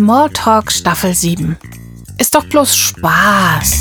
Smalltalk 0.00 0.72
Staffel 0.72 1.12
7. 1.12 1.58
Ist 2.16 2.34
doch 2.34 2.46
bloß 2.46 2.74
Spaß. 2.74 3.80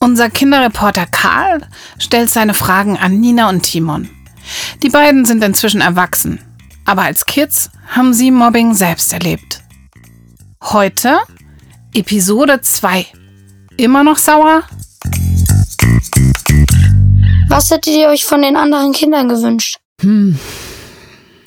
Unser 0.00 0.30
Kinderreporter 0.30 1.04
Karl 1.04 1.60
stellt 1.98 2.30
seine 2.30 2.54
Fragen 2.54 2.96
an 2.96 3.20
Nina 3.20 3.50
und 3.50 3.64
Timon. 3.64 4.08
Die 4.82 4.88
beiden 4.88 5.26
sind 5.26 5.44
inzwischen 5.44 5.82
erwachsen, 5.82 6.40
aber 6.86 7.02
als 7.02 7.26
Kids 7.26 7.68
haben 7.86 8.14
sie 8.14 8.30
Mobbing 8.30 8.72
selbst 8.72 9.12
erlebt. 9.12 9.60
Heute 10.62 11.18
Episode 11.92 12.62
2. 12.62 13.08
Immer 13.76 14.04
noch 14.04 14.16
sauer? 14.16 14.62
Was 17.48 17.70
hättet 17.70 17.94
ihr 17.94 18.08
euch 18.08 18.24
von 18.24 18.40
den 18.40 18.56
anderen 18.56 18.92
Kindern 18.92 19.28
gewünscht? 19.28 19.76
Hm. 20.00 20.38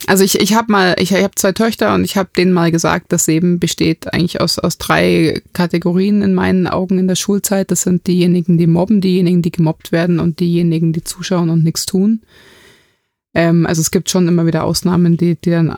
Also 0.08 0.24
ich, 0.24 0.40
ich 0.40 0.54
habe 0.54 0.72
mal, 0.72 0.96
ich, 1.00 1.12
ich 1.12 1.24
habe 1.24 1.34
zwei 1.36 1.52
Töchter 1.52 1.96
und 1.96 2.04
ich 2.04 2.16
habe 2.16 2.30
denen 2.36 2.54
mal 2.54 2.72
gesagt, 2.72 3.12
das 3.12 3.26
Leben 3.28 3.60
besteht 3.60 4.14
eigentlich 4.14 4.40
aus, 4.40 4.60
aus 4.60 4.78
drei 4.78 5.42
Kategorien 5.54 6.22
in 6.22 6.34
meinen 6.36 6.68
Augen 6.68 7.00
in 7.00 7.08
der 7.08 7.16
Schulzeit. 7.16 7.72
Das 7.72 7.82
sind 7.82 8.06
diejenigen, 8.06 8.58
die 8.58 8.68
mobben, 8.68 9.02
diejenigen, 9.02 9.42
die 9.42 9.52
gemobbt 9.52 9.92
werden 9.92 10.20
und 10.20 10.40
diejenigen, 10.40 10.94
die 10.94 11.04
zuschauen 11.04 11.50
und 11.50 11.64
nichts 11.64 11.88
tun. 11.88 12.22
Ähm, 13.34 13.66
also 13.66 13.82
es 13.82 13.90
gibt 13.90 14.10
schon 14.10 14.28
immer 14.28 14.46
wieder 14.46 14.64
Ausnahmen, 14.64 15.18
die, 15.18 15.36
die 15.36 15.50
dann 15.50 15.76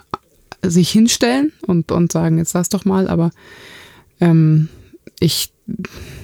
sich 0.62 0.90
hinstellen 0.90 1.52
und, 1.66 1.90
und 1.90 2.12
sagen, 2.12 2.38
jetzt 2.38 2.52
lass 2.52 2.68
doch 2.68 2.84
mal, 2.84 3.08
aber 3.08 3.30
ähm, 4.20 4.68
ich 5.20 5.50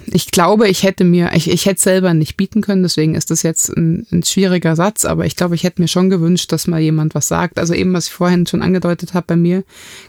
ich 0.06 0.30
glaube, 0.30 0.68
ich 0.68 0.82
hätte 0.82 1.04
mir, 1.04 1.32
ich, 1.34 1.50
ich 1.50 1.66
hätte 1.66 1.82
selber 1.82 2.14
nicht 2.14 2.36
bieten 2.36 2.60
können, 2.60 2.82
deswegen 2.82 3.14
ist 3.14 3.30
das 3.30 3.42
jetzt 3.42 3.68
ein, 3.70 4.06
ein, 4.12 4.22
schwieriger 4.22 4.76
Satz, 4.76 5.04
aber 5.04 5.26
ich 5.26 5.36
glaube, 5.36 5.54
ich 5.54 5.64
hätte 5.64 5.82
mir 5.82 5.88
schon 5.88 6.08
gewünscht, 6.08 6.52
dass 6.52 6.66
mal 6.66 6.80
jemand 6.80 7.14
was 7.14 7.28
sagt. 7.28 7.58
Also 7.58 7.74
eben, 7.74 7.92
was 7.92 8.06
ich 8.06 8.12
vorhin 8.12 8.46
schon 8.46 8.62
angedeutet 8.62 9.14
habe, 9.14 9.26
bei 9.26 9.36
mir 9.36 9.64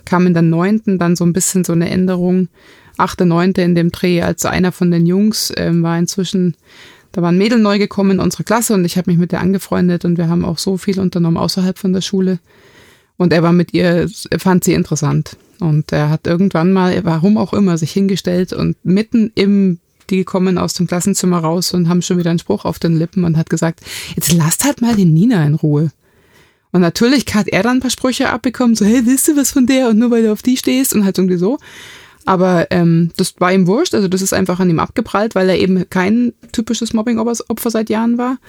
kam 0.06 0.28
in 0.28 0.34
der 0.34 0.44
neunten 0.44 1.00
dann 1.00 1.16
so 1.16 1.26
ein 1.26 1.34
bisschen 1.34 1.64
so 1.64 1.74
eine 1.74 1.90
Änderung, 1.90 2.50
achte, 2.98 3.26
neunte 3.26 3.62
in 3.62 3.76
dem 3.76 3.92
Dreh, 3.92 4.22
als 4.22 4.46
einer 4.46 4.72
von 4.72 4.92
den 4.92 5.06
Jungs 5.06 5.52
ähm, 5.58 5.84
war 5.84 5.98
inzwischen, 5.98 6.56
da 7.12 7.22
war 7.22 7.32
ein 7.32 7.38
Mädel 7.38 7.60
neu 7.60 7.78
gekommen 7.78 8.12
in 8.12 8.20
unsere 8.20 8.44
Klasse 8.44 8.74
und 8.74 8.86
ich 8.86 8.98
habe 8.98 9.10
mich 9.10 9.20
mit 9.20 9.32
der 9.32 9.42
angefreundet 9.42 10.06
und 10.06 10.18
wir 10.18 10.30
haben 10.30 10.46
auch 10.46 10.58
so 10.58 10.78
viel 10.78 11.00
unternommen 11.00 11.38
außerhalb 11.38 11.78
von 11.78 11.94
der 11.94 12.02
Schule. 12.02 12.40
Und 13.18 13.34
er 13.34 13.44
war 13.44 13.54
mit 13.54 13.74
ihr, 13.74 14.10
fand 14.38 14.64
sie 14.64 14.74
interessant. 14.74 15.38
Und 15.60 15.92
er 15.92 16.10
hat 16.10 16.28
irgendwann 16.28 16.74
mal, 16.74 17.04
warum 17.06 17.38
auch 17.38 17.54
immer, 17.54 17.78
sich 17.78 17.92
hingestellt 17.92 18.52
und 18.54 18.76
mitten 18.84 19.32
im, 19.36 19.80
die 20.10 20.24
kommen 20.24 20.58
aus 20.58 20.74
dem 20.74 20.88
Klassenzimmer 20.88 21.40
raus 21.40 21.74
und 21.74 21.88
haben 21.88 22.02
schon 22.02 22.18
wieder 22.18 22.30
einen 22.30 22.40
Spruch 22.40 22.66
auf 22.66 22.80
den 22.80 22.98
Lippen 22.98 23.24
und 23.24 23.38
hat 23.38 23.50
gesagt, 23.50 23.82
jetzt 24.16 24.34
lasst 24.34 24.66
halt 24.66 24.82
mal 24.82 24.96
den 24.96 25.14
Nina 25.14 25.46
in 25.46 25.56
Ruhe. 25.56 25.92
Und 26.72 26.82
natürlich 26.82 27.26
hat 27.34 27.48
er 27.48 27.64
dann 27.64 27.78
ein 27.78 27.80
paar 27.80 27.90
Sprüche 27.90 28.30
abbekommen, 28.30 28.76
so, 28.76 28.84
hey, 28.84 29.06
willst 29.06 29.30
du 29.30 29.38
was 29.38 29.52
von 29.52 29.66
der? 29.66 29.90
Und 29.90 29.98
nur 29.98 30.12
weil 30.12 30.24
du 30.24 30.32
auf 30.34 30.42
die 30.42 30.58
stehst 30.58 30.94
und 30.94 31.06
halt 31.06 31.18
irgendwie 31.18 31.38
so. 31.38 31.58
Aber 32.26 32.68
ähm, 32.72 33.12
das 33.18 33.36
war 33.40 33.54
ihm 33.54 33.68
wurscht, 33.68 33.94
also 33.94 34.08
das 34.08 34.22
ist 34.22 34.34
einfach 34.34 34.60
an 34.60 34.70
ihm 34.70 34.80
abgeprallt, 34.80 35.36
weil 35.36 35.48
er 35.48 35.60
eben 35.60 35.90
kein 35.90 36.34
typisches 36.52 36.92
Mobbing-Opfer 36.92 37.70
seit 37.70 37.90
Jahren 37.90 38.18
war. 38.18 38.40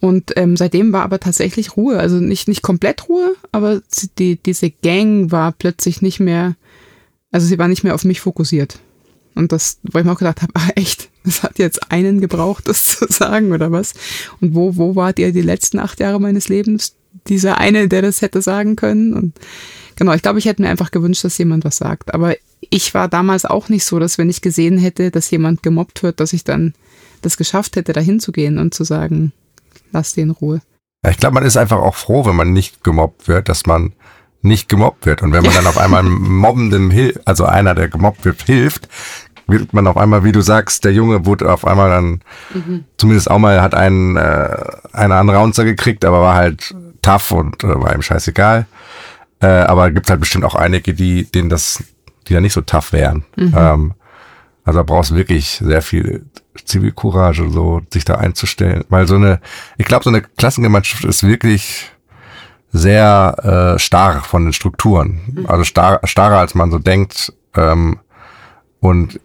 Und 0.00 0.32
ähm, 0.36 0.56
seitdem 0.56 0.92
war 0.92 1.02
aber 1.02 1.18
tatsächlich 1.18 1.76
Ruhe. 1.76 1.98
Also 1.98 2.16
nicht, 2.16 2.48
nicht 2.48 2.62
komplett 2.62 3.08
Ruhe, 3.08 3.34
aber 3.50 3.80
die, 4.18 4.36
diese 4.36 4.70
Gang 4.70 5.32
war 5.32 5.52
plötzlich 5.52 6.02
nicht 6.02 6.20
mehr, 6.20 6.54
also 7.32 7.46
sie 7.46 7.58
war 7.58 7.68
nicht 7.68 7.84
mehr 7.84 7.94
auf 7.94 8.04
mich 8.04 8.20
fokussiert. 8.20 8.78
Und 9.34 9.52
das, 9.52 9.78
wo 9.82 9.98
ich 9.98 10.04
mir 10.04 10.12
auch 10.12 10.18
gedacht 10.18 10.42
habe, 10.42 10.52
ah, 10.54 10.70
echt, 10.76 11.10
das 11.24 11.42
hat 11.42 11.58
jetzt 11.58 11.90
einen 11.90 12.20
gebraucht, 12.20 12.68
das 12.68 12.84
zu 12.98 13.06
sagen 13.08 13.52
oder 13.52 13.72
was? 13.72 13.94
Und 14.40 14.54
wo, 14.54 14.76
wo 14.76 14.94
wart 14.96 15.18
ihr 15.18 15.32
die 15.32 15.42
letzten 15.42 15.78
acht 15.78 16.00
Jahre 16.00 16.20
meines 16.20 16.48
Lebens? 16.48 16.94
Dieser 17.26 17.58
eine, 17.58 17.88
der 17.88 18.02
das 18.02 18.22
hätte 18.22 18.40
sagen 18.40 18.76
können. 18.76 19.12
Und 19.14 19.34
genau, 19.96 20.12
ich 20.12 20.22
glaube, 20.22 20.38
ich 20.38 20.44
hätte 20.44 20.62
mir 20.62 20.68
einfach 20.68 20.92
gewünscht, 20.92 21.24
dass 21.24 21.38
jemand 21.38 21.64
was 21.64 21.76
sagt. 21.76 22.14
Aber 22.14 22.36
ich 22.70 22.94
war 22.94 23.08
damals 23.08 23.44
auch 23.44 23.68
nicht 23.68 23.84
so, 23.84 23.98
dass 23.98 24.18
wenn 24.18 24.30
ich 24.30 24.40
gesehen 24.42 24.78
hätte, 24.78 25.10
dass 25.10 25.30
jemand 25.30 25.62
gemobbt 25.62 26.02
wird, 26.02 26.20
dass 26.20 26.32
ich 26.32 26.44
dann 26.44 26.74
das 27.22 27.36
geschafft 27.36 27.76
hätte, 27.76 27.92
da 27.92 28.00
hinzugehen 28.00 28.58
und 28.58 28.74
zu 28.74 28.84
sagen, 28.84 29.32
lass 29.92 30.12
die 30.12 30.22
in 30.22 30.30
Ruhe. 30.30 30.60
Ja, 31.04 31.10
ich 31.10 31.18
glaube, 31.18 31.34
man 31.34 31.44
ist 31.44 31.56
einfach 31.56 31.78
auch 31.78 31.94
froh, 31.94 32.26
wenn 32.26 32.36
man 32.36 32.52
nicht 32.52 32.82
gemobbt 32.82 33.28
wird, 33.28 33.48
dass 33.48 33.66
man 33.66 33.92
nicht 34.42 34.68
gemobbt 34.68 35.06
wird. 35.06 35.22
Und 35.22 35.32
wenn 35.32 35.44
man 35.44 35.54
dann 35.54 35.66
auf 35.66 35.78
einmal 35.78 36.02
Mobbenden, 36.02 37.12
also 37.24 37.44
einer, 37.44 37.74
der 37.74 37.88
gemobbt 37.88 38.24
wird, 38.24 38.42
hilft, 38.42 38.88
wird 39.46 39.72
man 39.72 39.86
auf 39.86 39.96
einmal, 39.96 40.24
wie 40.24 40.32
du 40.32 40.42
sagst, 40.42 40.84
der 40.84 40.92
Junge 40.92 41.24
wurde 41.24 41.50
auf 41.50 41.66
einmal 41.66 41.90
dann, 41.90 42.20
mhm. 42.52 42.84
zumindest 42.98 43.30
auch 43.30 43.38
mal, 43.38 43.62
hat 43.62 43.74
einen, 43.74 44.16
äh, 44.16 44.56
einen 44.92 45.12
anderen 45.12 45.40
Raunzer 45.40 45.64
gekriegt, 45.64 46.04
aber 46.04 46.20
war 46.20 46.34
halt 46.34 46.74
tough 47.02 47.32
und 47.32 47.64
äh, 47.64 47.80
war 47.80 47.94
ihm 47.94 48.02
scheißegal. 48.02 48.66
Äh, 49.40 49.46
aber 49.46 49.90
gibt 49.90 50.10
halt 50.10 50.20
bestimmt 50.20 50.44
auch 50.44 50.54
einige, 50.54 50.94
die, 50.94 51.24
denen 51.24 51.48
das, 51.48 51.82
die 52.26 52.34
da 52.34 52.40
nicht 52.40 52.52
so 52.52 52.60
tough 52.60 52.92
wären. 52.92 53.24
Mhm. 53.36 53.54
Ähm, 53.56 53.94
also 54.68 54.80
da 54.80 54.82
brauchst 54.82 55.12
du 55.12 55.14
wirklich 55.14 55.48
sehr 55.48 55.80
viel 55.80 56.26
Zivilcourage, 56.62 57.48
so 57.48 57.80
sich 57.90 58.04
da 58.04 58.16
einzustellen. 58.16 58.84
Weil 58.90 59.06
so 59.06 59.14
eine, 59.14 59.40
ich 59.78 59.86
glaube, 59.86 60.04
so 60.04 60.10
eine 60.10 60.20
Klassengemeinschaft 60.20 61.06
ist 61.06 61.26
wirklich 61.26 61.90
sehr 62.70 63.74
äh, 63.76 63.78
starr 63.78 64.20
von 64.20 64.44
den 64.44 64.52
Strukturen. 64.52 65.22
Mhm. 65.26 65.46
Also 65.46 65.64
star 65.64 66.00
starrer, 66.04 66.36
als 66.36 66.54
man 66.54 66.70
so 66.70 66.78
denkt. 66.78 67.32
Ähm, 67.56 68.00
und 68.80 69.18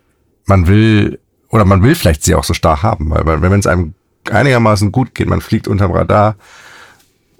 man 0.45 0.67
will, 0.67 1.19
oder 1.49 1.65
man 1.65 1.83
will 1.83 1.95
vielleicht 1.95 2.23
sie 2.23 2.35
auch 2.35 2.45
so 2.45 2.53
stark 2.53 2.81
haben, 2.81 3.09
weil, 3.09 3.25
weil 3.25 3.41
wenn 3.41 3.59
es 3.59 3.67
einem 3.67 3.95
einigermaßen 4.31 4.93
gut 4.93 5.13
geht, 5.13 5.27
man 5.27 5.41
fliegt 5.41 5.67
unterm 5.67 5.91
Radar 5.91 6.37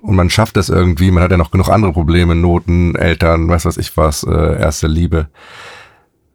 und 0.02 0.18
man 0.18 0.30
schafft 0.30 0.58
es 0.58 0.68
irgendwie, 0.68 1.10
man 1.10 1.24
hat 1.24 1.32
ja 1.32 1.38
noch 1.38 1.52
genug 1.52 1.70
andere 1.70 1.94
Probleme, 1.94 2.36
Noten, 2.36 2.96
Eltern, 2.96 3.48
weiß 3.48 3.64
was 3.64 3.78
ich 3.78 3.96
was, 3.96 4.24
äh, 4.24 4.60
erste 4.60 4.88
Liebe. 4.88 5.30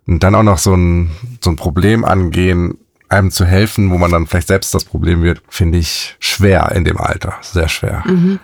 Und 0.08 0.22
dann 0.22 0.34
auch 0.34 0.42
noch 0.42 0.58
so 0.58 0.74
ein, 0.74 1.10
so 1.44 1.50
ein 1.50 1.56
Problem 1.56 2.04
angehen, 2.04 2.78
einem 3.10 3.30
zu 3.30 3.44
helfen, 3.44 3.90
wo 3.90 3.98
man 3.98 4.10
dann 4.10 4.26
vielleicht 4.26 4.48
selbst 4.48 4.74
das 4.74 4.84
Problem 4.84 5.22
wird, 5.22 5.42
finde 5.48 5.78
ich 5.78 6.16
schwer 6.18 6.72
in 6.74 6.84
dem 6.84 6.96
Alter. 6.98 7.34
Sehr 7.42 7.68
schwer. 7.68 8.02
Mhm. 8.06 8.38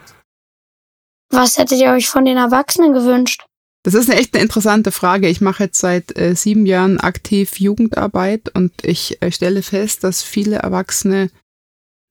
Was 1.30 1.58
hättet 1.58 1.80
ihr 1.80 1.90
euch 1.90 2.08
von 2.08 2.26
den 2.26 2.36
Erwachsenen 2.36 2.92
gewünscht? 2.92 3.46
Das 3.82 3.94
ist 3.94 4.10
eine 4.10 4.20
echt 4.20 4.34
eine 4.34 4.42
interessante 4.42 4.92
Frage. 4.92 5.28
Ich 5.28 5.40
mache 5.40 5.64
jetzt 5.64 5.80
seit 5.80 6.16
äh, 6.18 6.34
sieben 6.34 6.66
Jahren 6.66 7.00
aktiv 7.00 7.58
Jugendarbeit 7.58 8.50
und 8.54 8.72
ich 8.82 9.20
äh, 9.22 9.32
stelle 9.32 9.62
fest, 9.62 10.04
dass 10.04 10.22
viele 10.22 10.56
Erwachsene 10.56 11.30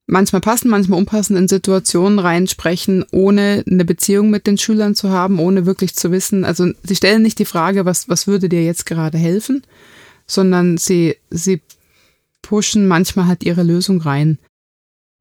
manchmal 0.06 0.40
passen, 0.40 0.70
manchmal 0.70 0.98
unpassend 0.98 1.38
in 1.38 1.48
Situationen 1.48 2.18
reinsprechen, 2.18 3.04
ohne 3.10 3.64
eine 3.68 3.84
Beziehung 3.84 4.30
mit 4.30 4.46
den 4.46 4.58
Schülern 4.58 4.94
zu 4.94 5.10
haben, 5.10 5.38
ohne 5.38 5.66
wirklich 5.66 5.94
zu 5.94 6.10
wissen. 6.10 6.44
Also 6.44 6.70
sie 6.82 6.96
stellen 6.96 7.22
nicht 7.22 7.38
die 7.38 7.44
Frage, 7.44 7.84
was, 7.84 8.08
was 8.08 8.26
würde 8.26 8.48
dir 8.48 8.64
jetzt 8.64 8.86
gerade 8.86 9.18
helfen, 9.18 9.62
sondern 10.26 10.76
sie, 10.76 11.16
sie 11.30 11.62
pushen 12.42 12.86
manchmal 12.86 13.26
halt 13.26 13.44
ihre 13.44 13.62
Lösung 13.62 14.00
rein. 14.00 14.38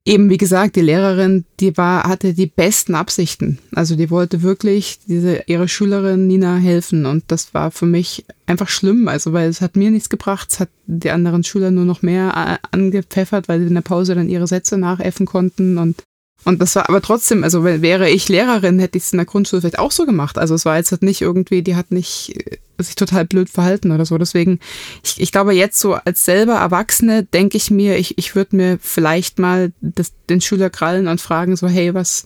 Eben 0.06 0.30
wie 0.30 0.38
gesagt, 0.38 0.76
die 0.76 0.82
Lehrerin, 0.82 1.46
die 1.62 1.78
war, 1.78 2.04
hatte 2.04 2.34
die 2.34 2.48
besten 2.48 2.94
Absichten. 2.94 3.60
Also 3.74 3.96
die 3.96 4.10
wollte 4.10 4.42
wirklich 4.42 5.00
diese, 5.08 5.44
ihre 5.48 5.70
Schülerin 5.70 6.28
Nina 6.28 6.58
helfen 6.58 7.06
und 7.06 7.24
das 7.30 7.54
war 7.54 7.72
für 7.72 7.86
mich 7.86 8.26
einfach 8.46 8.68
schlimm. 8.68 9.08
Also 9.08 9.32
weil 9.32 9.48
es 9.48 9.62
hat 9.62 9.78
mir 9.78 9.92
nichts 9.92 10.10
gebracht, 10.10 10.50
es 10.52 10.60
hat 10.60 10.70
die 10.88 11.12
anderen 11.12 11.46
Schüler 11.46 11.72
nur 11.72 11.86
noch 11.86 12.02
mehr 12.02 12.34
äh, 12.36 12.68
angepfeffert, 12.76 13.48
weil 13.48 13.62
sie 13.62 13.68
in 13.68 13.76
der 13.76 13.82
Pause 13.82 14.14
dann 14.14 14.28
ihre 14.28 14.48
Sätze 14.48 14.78
nachäffen 14.78 15.26
konnten 15.26 15.78
und 15.78 16.04
und 16.46 16.62
das 16.62 16.76
war 16.76 16.90
aber 16.90 17.02
trotzdem, 17.02 17.44
also 17.44 17.64
wäre 17.64 18.10
ich 18.10 18.28
Lehrerin, 18.30 18.80
hätte 18.80 18.98
ich 18.98 19.06
es 19.06 19.14
in 19.14 19.18
der 19.18 19.26
Grundschule 19.26 19.62
vielleicht 19.62 19.80
auch 19.80 19.92
so 19.92 20.06
gemacht. 20.06 20.38
Also 20.38 20.56
es 20.56 20.66
war 20.66 20.78
jetzt 20.78 20.92
halt 20.92 21.04
nicht 21.04 21.22
irgendwie, 21.22 21.62
die 21.62 21.76
hat 21.76 21.92
nicht 21.92 22.36
äh, 22.36 22.84
sich 22.84 22.96
total 22.96 23.26
blöd 23.26 23.50
verhalten 23.50 23.92
oder 23.92 24.06
so. 24.06 24.18
Deswegen, 24.18 24.60
ich, 25.04 25.22
ich 25.22 25.32
glaube 25.32 25.54
jetzt 25.54 25.80
so 25.80 25.94
als 25.94 26.26
selber 26.26 26.56
Erwachsene 26.56 27.24
denke 27.24 27.58
ich 27.58 27.72
mir, 27.72 27.98
ich, 27.98 28.18
ich 28.18 28.36
würde 28.36 28.56
mir 28.56 28.78
vielleicht 28.82 29.40
mal 29.40 29.72
das, 29.82 30.14
den 30.30 30.42
Schüler 30.42 30.70
krallen 30.70 31.08
und 31.08 31.22
fragen 31.22 31.56
so, 31.56 31.68
hey, 31.68 31.94
was, 31.94 32.26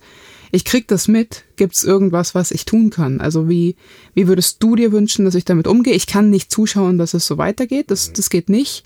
ich 0.52 0.66
krieg 0.66 0.88
das 0.88 1.08
mit, 1.08 1.44
gibt's 1.56 1.84
irgendwas, 1.84 2.34
was 2.34 2.52
ich 2.52 2.66
tun 2.66 2.90
kann? 2.90 3.22
Also 3.22 3.50
wie, 3.50 3.76
wie 4.14 4.28
würdest 4.28 4.64
du 4.64 4.76
dir 4.76 4.92
wünschen, 4.92 5.26
dass 5.26 5.36
ich 5.36 5.46
damit 5.46 5.68
umgehe? 5.68 5.94
Ich 5.94 6.08
kann 6.08 6.30
nicht 6.30 6.52
zuschauen, 6.52 6.98
dass 6.98 7.14
es 7.14 7.28
so 7.28 7.38
weitergeht, 7.38 7.92
das, 7.92 8.14
das 8.14 8.30
geht 8.30 8.50
nicht. 8.50 8.84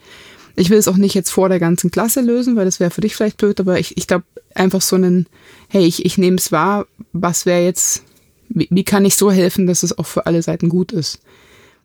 Ich 0.55 0.69
will 0.69 0.77
es 0.77 0.87
auch 0.87 0.97
nicht 0.97 1.15
jetzt 1.15 1.31
vor 1.31 1.49
der 1.49 1.59
ganzen 1.59 1.91
Klasse 1.91 2.21
lösen, 2.21 2.55
weil 2.55 2.65
das 2.65 2.79
wäre 2.79 2.91
für 2.91 3.01
dich 3.01 3.15
vielleicht 3.15 3.37
blöd, 3.37 3.59
aber 3.59 3.79
ich, 3.79 3.97
ich 3.97 4.07
glaube 4.07 4.25
einfach 4.55 4.81
so 4.81 4.95
einen, 4.95 5.27
hey, 5.69 5.85
ich, 5.85 6.05
ich 6.05 6.17
nehme 6.17 6.37
es 6.37 6.51
wahr, 6.51 6.85
was 7.13 7.45
wäre 7.45 7.63
jetzt, 7.63 8.03
wie, 8.49 8.67
wie 8.69 8.83
kann 8.83 9.05
ich 9.05 9.15
so 9.15 9.31
helfen, 9.31 9.67
dass 9.67 9.83
es 9.83 9.97
auch 9.97 10.05
für 10.05 10.25
alle 10.25 10.41
Seiten 10.41 10.69
gut 10.69 10.91
ist? 10.91 11.19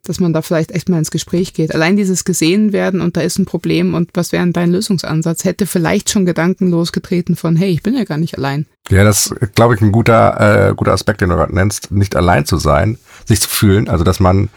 Dass 0.04 0.20
man 0.20 0.32
da 0.32 0.42
vielleicht 0.42 0.70
echt 0.70 0.88
mal 0.88 0.98
ins 0.98 1.10
Gespräch 1.10 1.52
geht. 1.52 1.74
Allein 1.74 1.96
dieses 1.96 2.24
gesehen 2.24 2.72
werden 2.72 3.00
und 3.00 3.16
da 3.16 3.22
ist 3.22 3.38
ein 3.38 3.44
Problem 3.44 3.94
und 3.94 4.10
was 4.14 4.30
wäre 4.30 4.48
dein 4.50 4.70
Lösungsansatz, 4.70 5.44
hätte 5.44 5.66
vielleicht 5.66 6.10
schon 6.10 6.26
Gedanken 6.26 6.70
losgetreten 6.70 7.34
von, 7.34 7.56
hey, 7.56 7.70
ich 7.70 7.82
bin 7.82 7.96
ja 7.96 8.04
gar 8.04 8.18
nicht 8.18 8.36
allein. 8.36 8.66
Ja, 8.88 9.02
das 9.02 9.34
glaube 9.54 9.74
ich 9.74 9.80
ein 9.80 9.90
guter, 9.90 10.68
äh, 10.70 10.74
guter 10.74 10.92
Aspekt, 10.92 11.20
den 11.20 11.30
du 11.30 11.36
gerade 11.36 11.54
nennst, 11.54 11.90
nicht 11.90 12.14
allein 12.14 12.46
zu 12.46 12.58
sein, 12.58 12.98
sich 13.24 13.40
zu 13.40 13.48
fühlen, 13.48 13.88
also 13.88 14.04
dass 14.04 14.20
man 14.20 14.48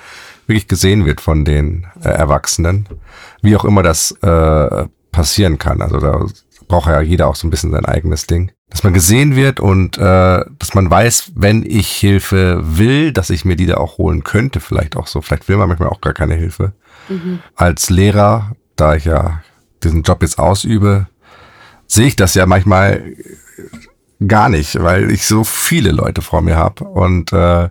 wirklich 0.50 0.68
gesehen 0.68 1.06
wird 1.06 1.22
von 1.22 1.46
den 1.46 1.88
äh, 2.04 2.10
Erwachsenen, 2.10 2.88
wie 3.42 3.56
auch 3.56 3.66
immer 3.66 3.84
das 3.84 4.12
äh, 4.22 4.88
passieren 5.12 5.58
kann. 5.58 5.82
Also 5.82 6.00
da 6.00 6.26
braucht 6.68 6.88
ja 6.90 7.02
jeder 7.02 7.28
auch 7.28 7.36
so 7.36 7.48
ein 7.48 7.50
bisschen 7.50 7.72
sein 7.72 7.86
eigenes 7.86 8.28
Ding. 8.28 8.52
dass 8.70 8.84
man 8.84 8.94
gesehen 8.94 9.36
wird 9.36 9.60
und 9.60 9.98
äh, 9.98 10.46
dass 10.60 10.74
man 10.76 10.90
weiß, 10.90 11.32
wenn 11.36 11.64
ich 11.66 11.90
Hilfe 11.90 12.62
will, 12.62 13.12
dass 13.12 13.32
ich 13.32 13.44
mir 13.44 13.56
die 13.56 13.66
da 13.66 13.78
auch 13.78 13.98
holen 13.98 14.24
könnte, 14.24 14.60
vielleicht 14.60 14.96
auch 14.96 15.08
so. 15.08 15.22
Vielleicht 15.22 15.50
will 15.50 15.58
man 15.58 15.68
manchmal 15.70 15.90
auch 15.90 16.02
gar 16.02 16.14
keine 16.14 16.36
Hilfe. 16.36 16.74
Mhm. 17.10 17.40
Als 17.56 17.90
Lehrer, 17.90 18.56
da 18.76 18.96
ich 18.96 19.06
ja 19.06 19.42
diesen 19.84 20.04
Job 20.04 20.22
jetzt 20.22 20.38
ausübe, 20.38 21.08
sehe 21.88 22.08
ich 22.08 22.16
das 22.16 22.36
ja 22.36 22.46
manchmal 22.46 23.16
gar 24.28 24.50
nicht, 24.50 24.82
weil 24.84 25.10
ich 25.10 25.26
so 25.26 25.44
viele 25.44 25.92
Leute 25.92 26.22
vor 26.22 26.42
mir 26.42 26.56
habe 26.56 26.84
und 26.84 27.34
äh, 27.34 27.70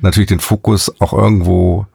natürlich 0.00 0.28
den 0.28 0.40
Fokus 0.40 1.00
auch 1.00 1.12
irgendwo 1.12 1.86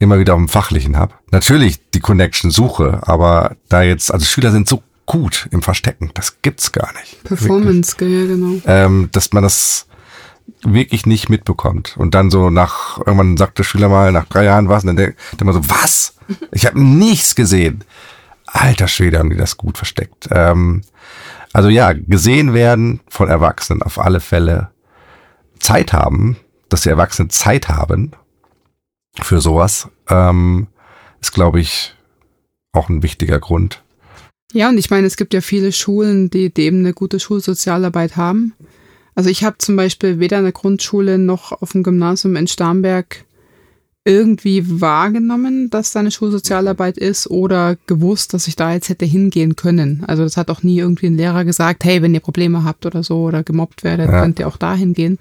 immer 0.00 0.18
wieder 0.18 0.34
auf 0.34 0.40
dem 0.40 0.48
Fachlichen 0.48 0.96
habe. 0.96 1.14
Natürlich 1.30 1.78
die 1.90 2.00
Connection 2.00 2.50
suche, 2.50 3.00
aber 3.02 3.56
da 3.68 3.82
jetzt, 3.82 4.12
also 4.12 4.26
Schüler 4.26 4.50
sind 4.50 4.68
so 4.68 4.82
gut 5.06 5.48
im 5.52 5.62
Verstecken, 5.62 6.10
das 6.14 6.42
gibt's 6.42 6.72
gar 6.72 6.92
nicht. 6.94 7.22
Performance, 7.22 7.96
ja 8.00 8.26
genau. 8.26 8.60
Ähm, 8.66 9.08
dass 9.12 9.32
man 9.32 9.44
das 9.44 9.86
wirklich 10.62 11.06
nicht 11.06 11.28
mitbekommt. 11.28 11.96
Und 11.96 12.14
dann 12.14 12.30
so 12.30 12.50
nach, 12.50 12.98
irgendwann 12.98 13.36
sagt 13.36 13.58
der 13.58 13.64
Schüler 13.64 13.88
mal 13.88 14.10
nach 14.10 14.26
drei 14.26 14.44
Jahren 14.44 14.68
was, 14.68 14.84
und 14.84 14.88
dann 14.88 14.96
denkt 14.96 15.44
man 15.44 15.54
so, 15.54 15.68
was? 15.68 16.14
Ich 16.52 16.66
habe 16.66 16.80
nichts 16.80 17.34
gesehen. 17.34 17.84
Alter 18.46 18.88
Schwede, 18.88 19.18
haben 19.18 19.30
die 19.30 19.36
das 19.36 19.56
gut 19.56 19.78
versteckt. 19.78 20.28
Ähm, 20.30 20.82
also 21.52 21.68
ja, 21.68 21.92
gesehen 21.92 22.54
werden 22.54 23.00
von 23.08 23.28
Erwachsenen 23.28 23.82
auf 23.82 23.98
alle 23.98 24.20
Fälle. 24.20 24.70
Zeit 25.58 25.92
haben, 25.92 26.36
dass 26.70 26.82
die 26.82 26.88
Erwachsenen 26.88 27.28
Zeit 27.30 27.68
haben 27.68 28.12
für 29.24 29.40
sowas, 29.40 29.88
ähm, 30.08 30.68
ist, 31.20 31.32
glaube 31.32 31.60
ich, 31.60 31.94
auch 32.72 32.88
ein 32.88 33.02
wichtiger 33.02 33.38
Grund. 33.38 33.82
Ja, 34.52 34.68
und 34.68 34.78
ich 34.78 34.90
meine, 34.90 35.06
es 35.06 35.16
gibt 35.16 35.32
ja 35.34 35.40
viele 35.40 35.72
Schulen, 35.72 36.30
die, 36.30 36.52
eben 36.56 36.80
eine 36.80 36.92
gute 36.92 37.20
Schulsozialarbeit 37.20 38.16
haben. 38.16 38.54
Also 39.14 39.30
ich 39.30 39.44
habe 39.44 39.58
zum 39.58 39.76
Beispiel 39.76 40.18
weder 40.18 40.38
in 40.38 40.44
der 40.44 40.52
Grundschule 40.52 41.18
noch 41.18 41.52
auf 41.52 41.72
dem 41.72 41.82
Gymnasium 41.82 42.36
in 42.36 42.46
Starnberg 42.46 43.24
irgendwie 44.04 44.80
wahrgenommen, 44.80 45.68
dass 45.68 45.92
da 45.92 46.00
eine 46.00 46.10
Schulsozialarbeit 46.10 46.96
ist 46.96 47.28
oder 47.28 47.76
gewusst, 47.86 48.32
dass 48.32 48.48
ich 48.48 48.56
da 48.56 48.72
jetzt 48.72 48.88
hätte 48.88 49.04
hingehen 49.04 49.56
können. 49.56 50.04
Also 50.06 50.22
das 50.22 50.38
hat 50.38 50.50
auch 50.50 50.62
nie 50.62 50.78
irgendwie 50.78 51.06
ein 51.06 51.18
Lehrer 51.18 51.44
gesagt, 51.44 51.84
hey, 51.84 52.00
wenn 52.00 52.14
ihr 52.14 52.20
Probleme 52.20 52.64
habt 52.64 52.86
oder 52.86 53.02
so 53.02 53.24
oder 53.24 53.42
gemobbt 53.42 53.84
werdet, 53.84 54.10
ja. 54.10 54.22
könnt 54.22 54.38
ihr 54.38 54.48
auch 54.48 54.56
da 54.56 54.74
hingehen. 54.74 55.18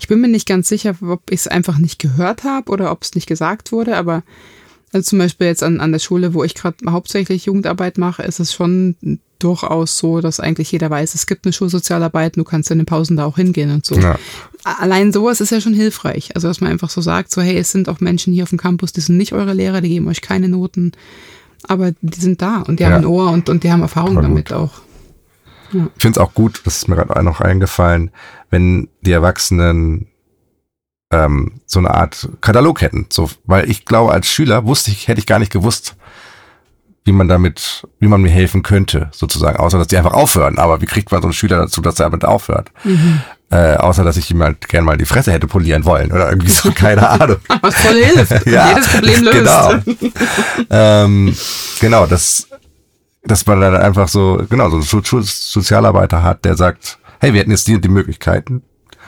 Ich 0.00 0.08
bin 0.08 0.20
mir 0.20 0.28
nicht 0.28 0.48
ganz 0.48 0.68
sicher, 0.68 0.96
ob 1.00 1.30
ich 1.30 1.40
es 1.40 1.48
einfach 1.48 1.78
nicht 1.78 2.00
gehört 2.00 2.42
habe 2.42 2.72
oder 2.72 2.90
ob 2.90 3.02
es 3.02 3.14
nicht 3.14 3.28
gesagt 3.28 3.70
wurde, 3.70 3.96
aber 3.96 4.24
also 4.92 5.04
zum 5.04 5.18
Beispiel 5.18 5.46
jetzt 5.46 5.62
an, 5.62 5.80
an 5.80 5.92
der 5.92 5.98
Schule, 5.98 6.34
wo 6.34 6.44
ich 6.44 6.54
gerade 6.54 6.76
hauptsächlich 6.88 7.46
Jugendarbeit 7.46 7.98
mache, 7.98 8.22
ist 8.22 8.40
es 8.40 8.52
schon 8.52 8.96
durchaus 9.38 9.98
so, 9.98 10.20
dass 10.20 10.40
eigentlich 10.40 10.72
jeder 10.72 10.90
weiß, 10.90 11.14
es 11.14 11.26
gibt 11.26 11.46
eine 11.46 11.52
Schulsozialarbeit, 11.52 12.36
du 12.36 12.44
kannst 12.44 12.70
in 12.70 12.78
den 12.78 12.86
Pausen 12.86 13.16
da 13.16 13.24
auch 13.24 13.36
hingehen 13.36 13.70
und 13.70 13.84
so. 13.84 13.96
Ja. 13.96 14.18
Allein 14.64 15.12
sowas 15.12 15.40
ist 15.40 15.50
ja 15.50 15.60
schon 15.60 15.74
hilfreich. 15.74 16.34
Also, 16.34 16.48
dass 16.48 16.60
man 16.60 16.70
einfach 16.70 16.90
so 16.90 17.00
sagt, 17.00 17.30
so, 17.30 17.40
hey, 17.40 17.56
es 17.56 17.70
sind 17.70 17.88
auch 17.88 18.00
Menschen 18.00 18.32
hier 18.32 18.42
auf 18.42 18.48
dem 18.50 18.58
Campus, 18.58 18.92
die 18.92 19.00
sind 19.00 19.16
nicht 19.16 19.32
eure 19.32 19.52
Lehrer, 19.52 19.80
die 19.80 19.90
geben 19.90 20.08
euch 20.08 20.20
keine 20.20 20.48
Noten, 20.48 20.92
aber 21.62 21.92
die 22.00 22.20
sind 22.20 22.42
da 22.42 22.62
und 22.62 22.80
die 22.80 22.82
ja. 22.82 22.90
haben 22.90 23.02
ein 23.02 23.06
Ohr 23.06 23.30
und, 23.30 23.48
und 23.48 23.62
die 23.62 23.70
haben 23.70 23.82
Erfahrung 23.82 24.16
damit 24.16 24.52
auch. 24.52 24.80
Ja. 25.72 25.88
Ich 25.94 26.02
finde 26.02 26.18
es 26.18 26.26
auch 26.26 26.34
gut, 26.34 26.62
das 26.64 26.78
ist 26.78 26.88
mir 26.88 26.96
gerade 26.96 27.22
noch 27.22 27.40
eingefallen, 27.40 28.10
wenn 28.50 28.88
die 29.02 29.12
Erwachsenen 29.12 30.08
ähm, 31.10 31.60
so 31.66 31.78
eine 31.78 31.92
Art 31.92 32.28
Katalog 32.40 32.80
hätten. 32.80 33.06
So, 33.10 33.30
weil 33.44 33.70
ich 33.70 33.84
glaube, 33.84 34.12
als 34.12 34.28
Schüler 34.28 34.66
wusste 34.66 34.90
ich, 34.90 35.08
hätte 35.08 35.20
ich 35.20 35.26
gar 35.26 35.38
nicht 35.38 35.52
gewusst, 35.52 35.96
wie 37.04 37.12
man 37.12 37.28
damit, 37.28 37.86
wie 38.00 38.08
man 38.08 38.20
mir 38.20 38.30
helfen 38.30 38.62
könnte, 38.62 39.08
sozusagen, 39.12 39.58
außer 39.58 39.78
dass 39.78 39.86
die 39.86 39.96
einfach 39.96 40.12
aufhören. 40.12 40.58
Aber 40.58 40.82
wie 40.82 40.86
kriegt 40.86 41.10
man 41.10 41.22
so 41.22 41.28
einen 41.28 41.32
Schüler 41.32 41.56
dazu, 41.56 41.80
dass 41.80 41.98
er 41.98 42.06
damit 42.06 42.24
aufhört? 42.24 42.70
Mhm. 42.84 43.22
Äh, 43.50 43.76
außer 43.76 44.04
dass 44.04 44.18
ich 44.18 44.30
ihm 44.30 44.42
halt 44.42 44.68
gerne 44.68 44.84
mal 44.84 44.98
die 44.98 45.06
Fresse 45.06 45.32
hätte 45.32 45.46
polieren 45.46 45.86
wollen 45.86 46.12
oder 46.12 46.28
irgendwie 46.28 46.50
so, 46.50 46.70
keine 46.70 47.08
Ahnung. 47.20 47.38
Was 47.62 47.76
voll 47.76 48.04
hilft. 48.04 48.46
ja, 48.46 48.68
jedes 48.68 48.88
Problem 48.88 49.22
löst. 49.22 49.38
Genau. 49.38 49.72
ähm, 50.68 51.34
genau, 51.80 52.04
das, 52.04 52.46
dass 53.24 53.46
man 53.46 53.62
dann 53.62 53.76
einfach 53.76 54.08
so, 54.08 54.44
genau, 54.50 54.68
so 54.80 54.98
einen 54.98 55.24
Sozialarbeiter 55.24 56.22
hat, 56.22 56.44
der 56.44 56.56
sagt, 56.56 56.98
hey, 57.20 57.32
wir 57.32 57.40
hätten 57.40 57.52
jetzt 57.52 57.66
die 57.66 57.74
und 57.74 57.82
die 57.82 57.88
Möglichkeiten. 57.88 58.62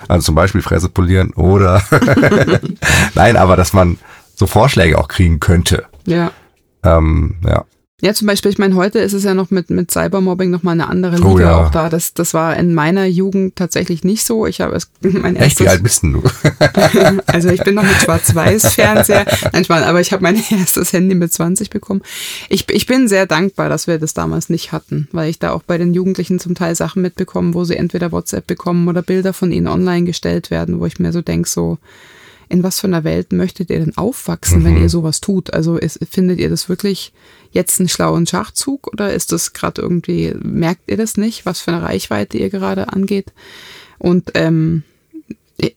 Also 0.08 0.26
zum 0.26 0.35
Beispiel 0.35 0.62
Fresse 0.62 0.88
polieren 0.88 1.32
oder 1.35 1.82
nein, 3.14 3.37
aber 3.37 3.56
dass 3.56 3.73
man 3.73 3.99
so 4.35 4.47
Vorschläge 4.47 4.99
auch 4.99 5.08
kriegen 5.08 5.41
könnte. 5.41 5.85
Ja. 6.06 6.31
Ähm, 6.82 7.37
ja. 7.47 7.64
Ja, 8.00 8.14
zum 8.14 8.26
Beispiel, 8.26 8.50
ich 8.50 8.58
meine, 8.58 8.75
heute 8.75 8.99
ist 8.99 9.12
es 9.12 9.25
ja 9.25 9.35
noch 9.35 9.50
mit, 9.50 9.70
mit 9.70 9.91
Cybermobbing 9.91 10.50
nochmal 10.50 10.73
eine 10.73 10.88
andere 10.88 11.17
Liga 11.17 11.29
oh, 11.29 11.38
ja. 11.38 11.67
auch 11.67 11.70
da. 11.70 11.88
Das, 11.88 12.14
das 12.14 12.32
war 12.32 12.56
in 12.56 12.75
meiner 12.75 13.05
Jugend 13.05 13.56
tatsächlich 13.56 14.05
nicht 14.05 14.25
so. 14.25 14.47
Ich 14.47 14.61
habe 14.61 14.75
es 14.75 14.91
mein 15.00 15.37
erstes. 15.37 15.52
Echt, 15.52 15.61
wie 15.61 15.69
alt 15.69 15.82
bist 15.82 16.02
denn 16.02 16.14
du? 16.14 16.23
also 17.26 17.49
ich 17.50 17.62
bin 17.62 17.75
noch 17.75 17.82
mit 17.82 17.97
Schwarz-Weiß-Fernseher. 17.97 19.26
Nein, 19.43 19.50
Manchmal, 19.52 19.85
aber 19.85 20.00
ich 20.00 20.12
habe 20.12 20.23
mein 20.23 20.43
erstes 20.50 20.93
Handy 20.93 21.14
mit 21.14 21.32
20 21.32 21.70
bekommen. 21.70 22.02
Ich, 22.49 22.69
ich 22.70 22.87
bin 22.87 23.08
sehr 23.08 23.26
dankbar, 23.26 23.69
dass 23.69 23.87
wir 23.87 23.99
das 23.99 24.14
damals 24.14 24.49
nicht 24.49 24.73
hatten, 24.73 25.08
weil 25.12 25.29
ich 25.29 25.38
da 25.38 25.53
auch 25.53 25.62
bei 25.62 25.76
den 25.76 25.93
Jugendlichen 25.93 26.38
zum 26.38 26.55
Teil 26.55 26.75
Sachen 26.75 27.03
mitbekomme, 27.03 27.55
wo 27.55 27.64
sie 27.64 27.76
entweder 27.76 28.12
WhatsApp 28.12 28.46
bekommen 28.46 28.88
oder 28.88 29.03
Bilder 29.03 29.32
von 29.32 29.53
ihnen 29.53 29.67
online 29.67 30.06
gestellt 30.06 30.50
werden, 30.50 30.81
wo 30.81 30.87
ich 30.87 30.99
mir 30.99 31.12
so 31.12 31.20
denke, 31.20 31.49
so, 31.49 31.79
in 32.50 32.62
was 32.62 32.81
für 32.81 32.88
einer 32.88 33.05
Welt 33.05 33.32
möchtet 33.32 33.70
ihr 33.70 33.79
denn 33.79 33.97
aufwachsen, 33.97 34.61
mhm. 34.61 34.64
wenn 34.64 34.82
ihr 34.82 34.88
sowas 34.88 35.20
tut? 35.20 35.55
Also 35.55 35.76
ist, 35.76 36.00
findet 36.11 36.41
ihr 36.41 36.50
das 36.50 36.69
wirklich 36.69 37.12
jetzt 37.52 37.79
einen 37.79 37.88
schlauen 37.88 38.26
Schachzug 38.26 38.88
oder 38.88 39.12
ist 39.12 39.32
das 39.32 39.52
gerade 39.52 39.81
irgendwie, 39.81 40.35
merkt 40.43 40.82
ihr 40.91 40.97
das 40.97 41.17
nicht, 41.17 41.47
was 41.47 41.61
für 41.61 41.70
eine 41.70 41.82
Reichweite 41.82 42.38
ihr 42.38 42.50
gerade 42.50 42.93
angeht? 42.93 43.32
Und 43.99 44.32
ähm, 44.35 44.82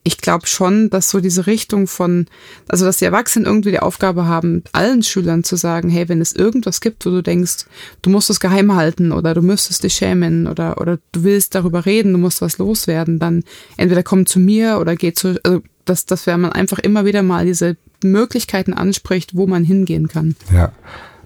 ich 0.03 0.17
glaube 0.17 0.47
schon, 0.47 0.89
dass 0.89 1.09
so 1.09 1.19
diese 1.19 1.45
Richtung 1.45 1.87
von, 1.87 2.25
also 2.67 2.85
dass 2.85 2.97
die 2.97 3.05
Erwachsenen 3.05 3.45
irgendwie 3.45 3.71
die 3.71 3.79
Aufgabe 3.79 4.25
haben, 4.25 4.63
allen 4.71 5.03
Schülern 5.03 5.43
zu 5.43 5.55
sagen, 5.55 5.89
hey, 5.89 6.09
wenn 6.09 6.21
es 6.21 6.33
irgendwas 6.33 6.81
gibt, 6.81 7.05
wo 7.05 7.09
du 7.09 7.21
denkst, 7.21 7.65
du 8.01 8.09
musst 8.09 8.29
es 8.29 8.39
geheim 8.39 8.75
halten 8.75 9.11
oder 9.11 9.33
du 9.33 9.41
müsstest 9.41 9.83
dich 9.83 9.93
schämen 9.93 10.47
oder, 10.47 10.79
oder 10.79 10.99
du 11.11 11.23
willst 11.23 11.53
darüber 11.53 11.85
reden, 11.85 12.13
du 12.13 12.19
musst 12.19 12.41
was 12.41 12.57
loswerden, 12.57 13.19
dann 13.19 13.43
entweder 13.77 14.03
komm 14.03 14.25
zu 14.25 14.39
mir 14.39 14.79
oder 14.79 14.95
geh 14.95 15.13
zu, 15.13 15.39
also 15.43 15.61
dass, 15.85 16.05
dass 16.05 16.27
wenn 16.27 16.41
man 16.41 16.51
einfach 16.51 16.79
immer 16.79 17.05
wieder 17.05 17.23
mal 17.23 17.45
diese 17.45 17.77
Möglichkeiten 18.03 18.73
anspricht, 18.73 19.35
wo 19.35 19.47
man 19.47 19.63
hingehen 19.63 20.07
kann. 20.07 20.35
Ja. 20.53 20.71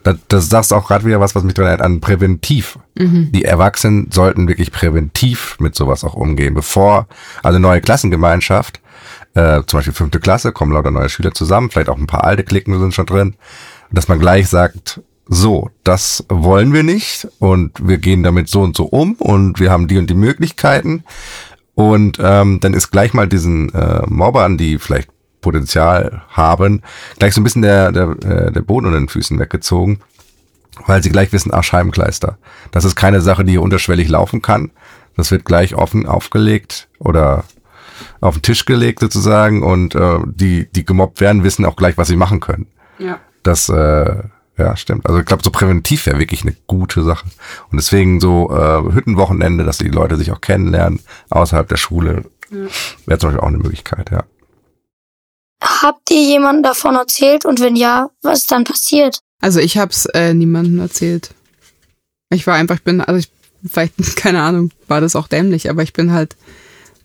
Das, 0.03 0.17
das 0.27 0.49
sagst 0.49 0.73
auch 0.73 0.87
gerade 0.87 1.05
wieder 1.05 1.19
was, 1.19 1.35
was 1.35 1.43
mich 1.43 1.53
daran 1.53 1.69
erinnert, 1.69 1.85
an 1.85 1.99
präventiv. 1.99 2.79
Mhm. 2.95 3.31
Die 3.33 3.43
Erwachsenen 3.43 4.09
sollten 4.11 4.47
wirklich 4.47 4.71
präventiv 4.71 5.57
mit 5.59 5.75
sowas 5.75 6.03
auch 6.03 6.13
umgehen, 6.13 6.53
bevor, 6.53 7.07
also 7.43 7.59
neue 7.59 7.81
Klassengemeinschaft, 7.81 8.79
äh, 9.33 9.61
zum 9.67 9.79
Beispiel 9.79 9.93
fünfte 9.93 10.19
Klasse, 10.19 10.51
kommen 10.53 10.71
lauter 10.71 10.91
neue 10.91 11.09
Schüler 11.09 11.33
zusammen, 11.33 11.69
vielleicht 11.69 11.89
auch 11.89 11.97
ein 11.97 12.07
paar 12.07 12.23
alte 12.23 12.43
Klicken 12.43 12.79
sind 12.79 12.93
schon 12.93 13.05
drin, 13.05 13.35
dass 13.91 14.07
man 14.07 14.19
gleich 14.19 14.47
sagt, 14.47 15.01
so, 15.29 15.69
das 15.83 16.23
wollen 16.29 16.71
wir 16.71 16.83
nicht 16.83 17.27
und 17.39 17.85
wir 17.85 17.97
gehen 17.97 18.23
damit 18.23 18.47
so 18.47 18.61
und 18.61 18.77
so 18.77 18.85
um 18.85 19.15
und 19.15 19.59
wir 19.59 19.71
haben 19.71 19.87
die 19.87 19.97
und 19.97 20.09
die 20.09 20.15
Möglichkeiten 20.15 21.03
und 21.77 22.17
ähm, 22.19 22.59
dann 22.59 22.73
ist 22.73 22.89
gleich 22.89 23.13
mal 23.13 23.27
diesen 23.27 23.71
äh, 23.71 24.01
Mobbern, 24.07 24.57
die 24.57 24.79
vielleicht 24.79 25.11
Potenzial 25.41 26.23
haben, 26.27 26.81
gleich 27.19 27.35
so 27.35 27.41
ein 27.41 27.43
bisschen 27.43 27.61
der, 27.61 27.91
der, 27.91 28.15
äh, 28.23 28.51
der 28.51 28.61
Boden 28.61 28.87
unter 28.87 28.97
den 28.97 29.09
Füßen 29.09 29.37
weggezogen, 29.37 29.99
weil 30.87 31.03
sie 31.03 31.11
gleich 31.11 31.31
wissen, 31.33 31.53
ach, 31.53 31.63
Scheibenkleister. 31.63 32.39
Das 32.71 32.83
ist 32.83 32.95
keine 32.95 33.21
Sache, 33.21 33.45
die 33.45 33.51
hier 33.51 33.61
unterschwellig 33.61 34.09
laufen 34.09 34.41
kann. 34.41 34.71
Das 35.17 35.29
wird 35.29 35.45
gleich 35.45 35.75
offen 35.75 36.07
aufgelegt 36.07 36.87
oder 36.97 37.43
auf 38.21 38.37
den 38.37 38.41
Tisch 38.41 38.65
gelegt 38.65 38.99
sozusagen 38.99 39.61
und 39.61 39.93
äh, 39.93 40.17
die, 40.25 40.67
die 40.71 40.83
gemobbt 40.83 41.21
werden, 41.21 41.43
wissen 41.43 41.63
auch 41.63 41.75
gleich, 41.75 41.95
was 41.95 42.07
sie 42.07 42.15
machen 42.15 42.39
können. 42.39 42.65
Ja. 42.97 43.19
Das 43.43 43.69
äh, 43.69 44.23
ja, 44.57 44.75
stimmt. 44.75 45.05
Also 45.05 45.19
ich 45.19 45.25
glaube, 45.25 45.43
so 45.43 45.51
präventiv 45.51 46.05
wäre 46.05 46.19
wirklich 46.19 46.41
eine 46.41 46.55
gute 46.65 47.03
Sache. 47.03 47.27
Und 47.71 47.77
deswegen 47.77 48.19
so 48.19 48.49
äh, 48.51 48.93
Hüttenwochenende, 48.93 49.63
dass 49.63 49.77
die 49.77 49.87
Leute 49.87 50.17
sich 50.17 50.31
auch 50.31 50.41
kennenlernen 50.41 50.99
außerhalb 51.29 51.67
der 51.67 51.77
Schule, 51.77 52.23
ja. 52.49 52.67
wäre 53.05 53.19
zum 53.19 53.29
Beispiel 53.29 53.41
auch 53.41 53.47
eine 53.47 53.57
Möglichkeit, 53.57 54.11
ja. 54.11 54.23
Habt 55.61 56.09
ihr 56.11 56.23
jemandem 56.23 56.63
davon 56.63 56.95
erzählt 56.95 57.45
und 57.45 57.59
wenn 57.59 57.75
ja, 57.75 58.09
was 58.21 58.39
ist 58.39 58.51
dann 58.51 58.63
passiert? 58.63 59.19
Also 59.41 59.59
ich 59.59 59.77
hab's 59.77 60.05
äh, 60.07 60.33
niemandem 60.33 60.79
erzählt. 60.79 61.33
Ich 62.29 62.45
war 62.47 62.55
einfach, 62.55 62.75
ich 62.75 62.83
bin, 62.83 63.01
also 63.01 63.19
ich, 63.19 63.29
vielleicht, 63.67 63.95
keine 64.15 64.41
Ahnung, 64.41 64.71
war 64.87 65.01
das 65.01 65.15
auch 65.15 65.27
dämlich, 65.27 65.69
aber 65.69 65.83
ich 65.83 65.93
bin 65.93 66.11
halt 66.11 66.35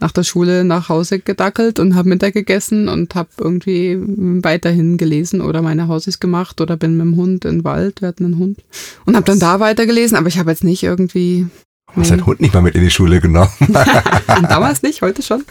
nach 0.02 0.12
der 0.12 0.24
Schule 0.24 0.64
nach 0.64 0.88
Hause 0.88 1.20
gedackelt 1.20 1.78
und 1.78 1.94
habe 1.94 2.08
Mittag 2.08 2.34
gegessen 2.34 2.88
und 2.88 3.14
habe 3.14 3.30
irgendwie 3.38 3.96
weiterhin 4.42 4.98
gelesen 4.98 5.40
oder 5.40 5.62
meine 5.62 5.86
Hausis 5.86 6.18
gemacht 6.18 6.60
oder 6.60 6.76
bin 6.76 6.96
mit 6.96 7.06
dem 7.06 7.16
Hund 7.16 7.44
in 7.44 7.58
den 7.58 7.64
Wald, 7.64 8.02
wir 8.02 8.08
hatten 8.08 8.24
einen 8.24 8.38
Hund 8.38 8.58
und 9.06 9.14
habe 9.14 9.24
dann 9.24 9.38
da 9.38 9.60
weitergelesen, 9.60 10.16
aber 10.16 10.26
ich 10.26 10.38
habe 10.38 10.50
jetzt 10.50 10.64
nicht 10.64 10.82
irgendwie... 10.82 11.46
Hast 11.88 12.10
nee. 12.10 12.16
deinen 12.16 12.26
Hund 12.26 12.40
nicht 12.40 12.52
mal 12.52 12.62
mit 12.62 12.74
in 12.74 12.82
die 12.82 12.90
Schule 12.90 13.20
genommen? 13.20 13.52
Damals 14.26 14.82
nicht, 14.82 15.02
heute 15.02 15.22
schon. 15.22 15.44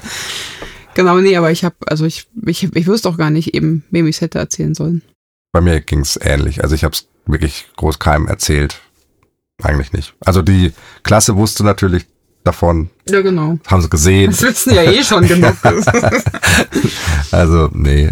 Genau, 0.96 1.18
nee, 1.20 1.38
aber 1.38 1.52
ich 1.52 1.64
habe, 1.64 1.76
also 1.88 2.06
ich, 2.06 2.28
ich, 2.46 2.76
ich 2.76 2.88
wusste 2.88 3.08
auch 3.08 3.18
gar 3.18 3.30
nicht 3.30 3.54
eben, 3.54 3.86
wem 3.90 4.06
ich 4.08 4.18
es 4.18 4.22
hätte 4.22 4.40
erzählen 4.40 4.76
sollen. 4.76 5.02
Bei 5.54 5.62
mir 5.62 5.80
ging 5.80 6.02
es 6.02 6.20
ähnlich. 6.22 6.62
Also 6.62 6.76
ich 6.76 6.84
habe 6.84 6.94
es 6.94 7.08
wirklich 7.26 7.68
groß 7.78 8.00
keinem 8.00 8.28
erzählt. 8.28 8.82
Eigentlich 9.64 9.94
nicht. 9.94 10.14
Also 10.20 10.42
die 10.42 10.74
Klasse 11.04 11.38
wusste 11.38 11.64
natürlich, 11.64 12.06
davon. 12.44 12.90
Ja, 13.10 13.22
genau. 13.22 13.58
Haben 13.68 13.82
sie 13.82 13.90
gesehen. 13.90 14.32
Das 14.32 14.42
wissen 14.42 14.74
ja 14.74 14.84
eh 14.84 15.04
schon 15.04 15.28
genug. 15.28 15.56
also, 17.32 17.70
nee. 17.74 18.12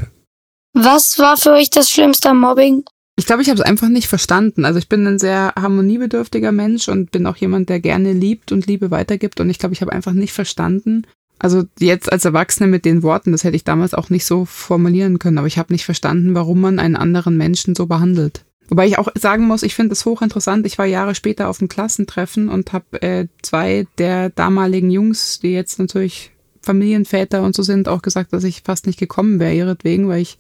Was 0.74 1.18
war 1.20 1.38
für 1.38 1.52
euch 1.52 1.70
das 1.70 1.90
Schlimmste 1.90 2.30
am 2.30 2.40
Mobbing? 2.40 2.84
Ich 3.18 3.26
glaube, 3.26 3.42
ich 3.42 3.50
habe 3.50 3.60
es 3.60 3.66
einfach 3.66 3.90
nicht 3.90 4.08
verstanden. 4.08 4.64
Also 4.64 4.80
ich 4.80 4.88
bin 4.88 5.06
ein 5.06 5.20
sehr 5.20 5.54
harmoniebedürftiger 5.60 6.54
Mensch 6.54 6.88
und 6.88 7.12
bin 7.12 7.26
auch 7.26 7.36
jemand, 7.36 7.68
der 7.68 7.82
gerne 7.82 8.14
liebt 8.14 8.54
und 8.54 8.66
Liebe 8.66 8.92
weitergibt. 8.92 9.42
Und 9.42 9.50
ich 9.50 9.60
glaube, 9.60 9.74
ich 9.74 9.82
habe 9.82 9.92
einfach 9.92 10.14
nicht 10.14 10.32
verstanden. 10.32 11.06
Also 11.38 11.64
jetzt 11.80 12.12
als 12.12 12.24
Erwachsene 12.26 12.68
mit 12.68 12.86
den 12.86 13.04
Worten, 13.04 13.32
das 13.32 13.44
hätte 13.44 13.56
ich 13.56 13.64
damals 13.64 13.94
auch 13.94 14.10
nicht 14.10 14.26
so 14.26 14.46
formulieren 14.46 15.20
können, 15.20 15.38
aber 15.38 15.48
ich 15.48 15.58
habe 15.58 15.74
nicht 15.74 15.86
verstanden, 15.86 16.36
warum 16.36 16.62
man 16.62 16.80
einen 16.80 16.98
anderen 16.98 17.38
Menschen 17.38 17.76
so 17.76 17.88
behandelt. 17.88 18.46
Wobei 18.70 18.88
ich 18.88 19.00
auch 19.00 19.10
sagen 19.16 19.48
muss, 19.48 19.64
ich 19.64 19.74
finde 19.74 19.94
es 19.94 20.06
hochinteressant. 20.06 20.66
Ich 20.68 20.78
war 20.78 20.86
Jahre 20.86 21.16
später 21.16 21.50
auf 21.50 21.58
dem 21.58 21.70
Klassentreffen 21.70 22.50
und 22.50 22.72
habe 22.72 23.02
äh, 23.02 23.28
zwei 23.42 23.88
der 23.98 24.30
damaligen 24.30 24.92
Jungs, 24.92 25.40
die 25.40 25.52
jetzt 25.52 25.80
natürlich 25.80 26.32
Familienväter 26.62 27.42
und 27.42 27.56
so 27.56 27.64
sind, 27.64 27.88
auch 27.88 28.04
gesagt, 28.04 28.32
dass 28.32 28.44
ich 28.44 28.62
fast 28.64 28.86
nicht 28.86 29.00
gekommen 29.00 29.40
wäre 29.40 29.56
ihretwegen, 29.56 30.08
weil 30.08 30.22
ich 30.22 30.38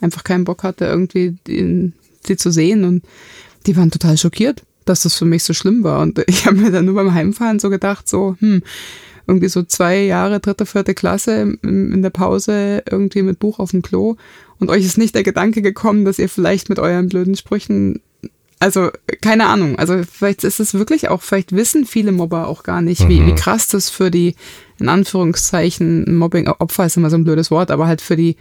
einfach 0.00 0.22
keinen 0.22 0.44
Bock 0.44 0.62
hatte, 0.62 0.84
irgendwie 0.84 1.36
den, 1.48 1.94
sie 2.24 2.36
zu 2.36 2.52
sehen. 2.52 2.84
Und 2.84 3.04
die 3.66 3.76
waren 3.76 3.90
total 3.90 4.16
schockiert, 4.16 4.62
dass 4.84 5.02
das 5.02 5.18
für 5.18 5.24
mich 5.24 5.42
so 5.42 5.52
schlimm 5.52 5.82
war. 5.82 6.00
Und 6.00 6.22
ich 6.28 6.46
habe 6.46 6.56
mir 6.56 6.70
dann 6.70 6.84
nur 6.84 6.94
beim 6.94 7.12
Heimfahren 7.12 7.58
so 7.58 7.70
gedacht, 7.70 8.08
so, 8.08 8.36
hm, 8.38 8.62
irgendwie 9.26 9.48
so 9.48 9.62
zwei 9.62 10.02
Jahre, 10.02 10.40
dritte, 10.40 10.66
vierte 10.66 10.94
Klasse 10.94 11.56
in 11.62 12.02
der 12.02 12.10
Pause 12.10 12.82
irgendwie 12.88 13.22
mit 13.22 13.38
Buch 13.38 13.58
auf 13.58 13.70
dem 13.70 13.82
Klo 13.82 14.16
und 14.58 14.70
euch 14.70 14.84
ist 14.84 14.98
nicht 14.98 15.14
der 15.14 15.22
Gedanke 15.22 15.62
gekommen, 15.62 16.04
dass 16.04 16.18
ihr 16.18 16.28
vielleicht 16.28 16.68
mit 16.68 16.78
euren 16.78 17.08
blöden 17.08 17.36
Sprüchen 17.36 18.00
also 18.60 18.90
keine 19.20 19.46
Ahnung. 19.46 19.78
Also 19.78 20.02
vielleicht 20.10 20.42
ist 20.42 20.58
es 20.58 20.72
wirklich 20.72 21.08
auch, 21.08 21.20
vielleicht 21.20 21.54
wissen 21.54 21.84
viele 21.84 22.12
Mobber 22.12 22.48
auch 22.48 22.62
gar 22.62 22.80
nicht, 22.80 23.08
wie, 23.08 23.20
mhm. 23.20 23.26
wie 23.26 23.34
krass 23.34 23.66
das 23.66 23.90
für 23.90 24.10
die, 24.10 24.36
in 24.78 24.88
Anführungszeichen, 24.88 26.16
Mobbing-Opfer 26.16 26.86
ist 26.86 26.96
immer 26.96 27.10
so 27.10 27.16
ein 27.16 27.24
blödes 27.24 27.50
Wort, 27.50 27.70
aber 27.70 27.86
halt 27.86 28.00
für 28.00 28.16
die, 28.16 28.36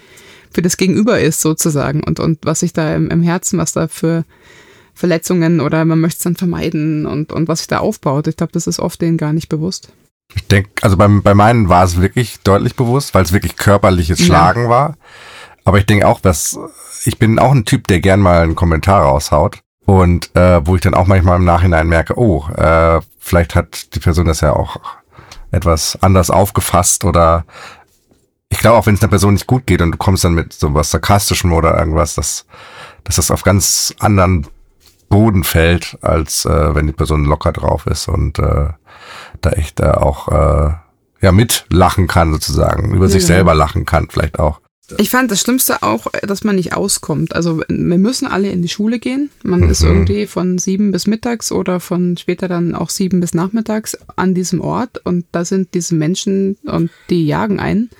für 0.51 0.61
das 0.61 0.77
Gegenüber 0.77 1.19
ist 1.19 1.41
sozusagen 1.41 2.03
und, 2.03 2.21
und 2.21 2.39
was 2.43 2.61
sich 2.61 2.71
da 2.71 2.95
im, 2.95 3.09
im 3.09 3.21
Herzen, 3.21 3.59
was 3.59 3.73
da 3.73 3.87
für 3.89 4.23
Verletzungen 4.93 5.59
oder 5.59 5.83
man 5.85 5.99
möchte 5.99 6.17
es 6.19 6.23
dann 6.23 6.35
vermeiden 6.35 7.05
und, 7.05 7.33
und 7.33 7.47
was 7.47 7.59
sich 7.59 7.67
da 7.67 7.79
aufbaut. 7.79 8.27
Ich 8.27 8.37
glaube, 8.37 8.53
das 8.53 8.67
ist 8.67 8.79
oft 8.79 9.01
denen 9.01 9.17
gar 9.17 9.33
nicht 9.33 9.49
bewusst. 9.49 9.91
Ich 10.35 10.47
denke, 10.47 10.69
also 10.81 10.97
beim, 10.97 11.21
bei 11.21 11.33
meinen 11.33 11.69
war 11.69 11.83
es 11.83 12.01
wirklich 12.01 12.39
deutlich 12.41 12.75
bewusst, 12.75 13.13
weil 13.13 13.23
es 13.23 13.33
wirklich 13.33 13.55
körperliches 13.55 14.19
Schlagen 14.19 14.63
ja. 14.63 14.69
war. 14.69 14.93
Aber 15.65 15.77
ich 15.77 15.85
denke 15.85 16.07
auch, 16.07 16.19
dass 16.19 16.57
ich 17.05 17.19
bin 17.19 17.39
auch 17.39 17.51
ein 17.51 17.65
Typ, 17.65 17.87
der 17.87 17.99
gern 17.99 18.19
mal 18.19 18.41
einen 18.41 18.55
Kommentar 18.55 19.03
raushaut. 19.03 19.59
Und 19.85 20.33
äh, 20.35 20.65
wo 20.65 20.75
ich 20.75 20.81
dann 20.81 20.93
auch 20.93 21.07
manchmal 21.07 21.37
im 21.37 21.45
Nachhinein 21.45 21.87
merke, 21.87 22.17
oh, 22.17 22.47
äh, 22.55 23.01
vielleicht 23.19 23.53
hat 23.53 23.93
die 23.95 23.99
Person 23.99 24.25
das 24.25 24.39
ja 24.41 24.53
auch 24.53 24.77
etwas 25.51 25.97
anders 26.01 26.29
aufgefasst 26.29 27.03
oder 27.03 27.45
ich 28.49 28.59
glaube 28.59 28.77
auch, 28.77 28.85
wenn 28.85 28.95
es 28.95 29.01
einer 29.01 29.09
Person 29.09 29.33
nicht 29.33 29.47
gut 29.47 29.65
geht 29.67 29.81
und 29.81 29.91
du 29.91 29.97
kommst 29.97 30.23
dann 30.23 30.33
mit 30.33 30.53
so 30.53 30.73
was 30.73 30.91
Sarkastischem 30.91 31.51
oder 31.51 31.77
irgendwas, 31.77 32.15
dass, 32.15 32.45
dass 33.03 33.17
das 33.17 33.31
auf 33.31 33.43
ganz 33.43 33.93
anderen 33.99 34.47
Boden 35.13 35.43
fällt, 35.43 35.99
als 36.01 36.43
äh, 36.45 36.73
wenn 36.73 36.87
die 36.87 36.93
Person 36.93 37.25
locker 37.25 37.51
drauf 37.51 37.85
ist 37.85 38.07
und 38.07 38.39
äh, 38.39 38.69
da 39.41 39.49
echt 39.51 39.79
äh, 39.79 39.91
auch 39.91 40.27
äh, 40.29 40.73
ja 41.21 41.31
mitlachen 41.31 42.07
kann 42.07 42.33
sozusagen, 42.33 42.95
über 42.95 43.05
ja, 43.05 43.11
sich 43.11 43.23
selber 43.23 43.53
lachen 43.53 43.85
kann 43.85 44.07
vielleicht 44.09 44.39
auch. 44.39 44.59
Ich 44.97 45.11
fand 45.11 45.29
das 45.29 45.41
Schlimmste 45.41 45.83
auch, 45.83 46.07
dass 46.23 46.43
man 46.43 46.55
nicht 46.55 46.73
auskommt. 46.73 47.35
Also 47.35 47.59
wir 47.59 47.97
müssen 47.97 48.27
alle 48.27 48.49
in 48.49 48.63
die 48.63 48.69
Schule 48.69 48.97
gehen. 48.97 49.29
Man 49.43 49.61
mhm. 49.61 49.69
ist 49.69 49.83
irgendwie 49.83 50.25
von 50.25 50.57
sieben 50.57 50.91
bis 50.91 51.05
mittags 51.05 51.51
oder 51.51 51.79
von 51.79 52.17
später 52.17 52.47
dann 52.47 52.73
auch 52.73 52.89
sieben 52.89 53.19
bis 53.19 53.35
nachmittags 53.35 53.95
an 54.15 54.33
diesem 54.33 54.61
Ort 54.61 54.99
und 55.05 55.25
da 55.31 55.45
sind 55.45 55.75
diese 55.75 55.93
Menschen 55.93 56.57
und 56.63 56.89
die 57.11 57.27
jagen 57.27 57.59
einen. 57.59 57.91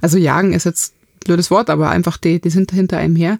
Also 0.00 0.18
jagen 0.18 0.52
ist 0.52 0.64
jetzt 0.64 0.94
blödes 1.24 1.52
Wort, 1.52 1.70
aber 1.70 1.90
einfach 1.90 2.16
die, 2.16 2.40
die 2.40 2.50
sind 2.50 2.72
hinter 2.72 2.98
einem 2.98 3.14
her. 3.14 3.38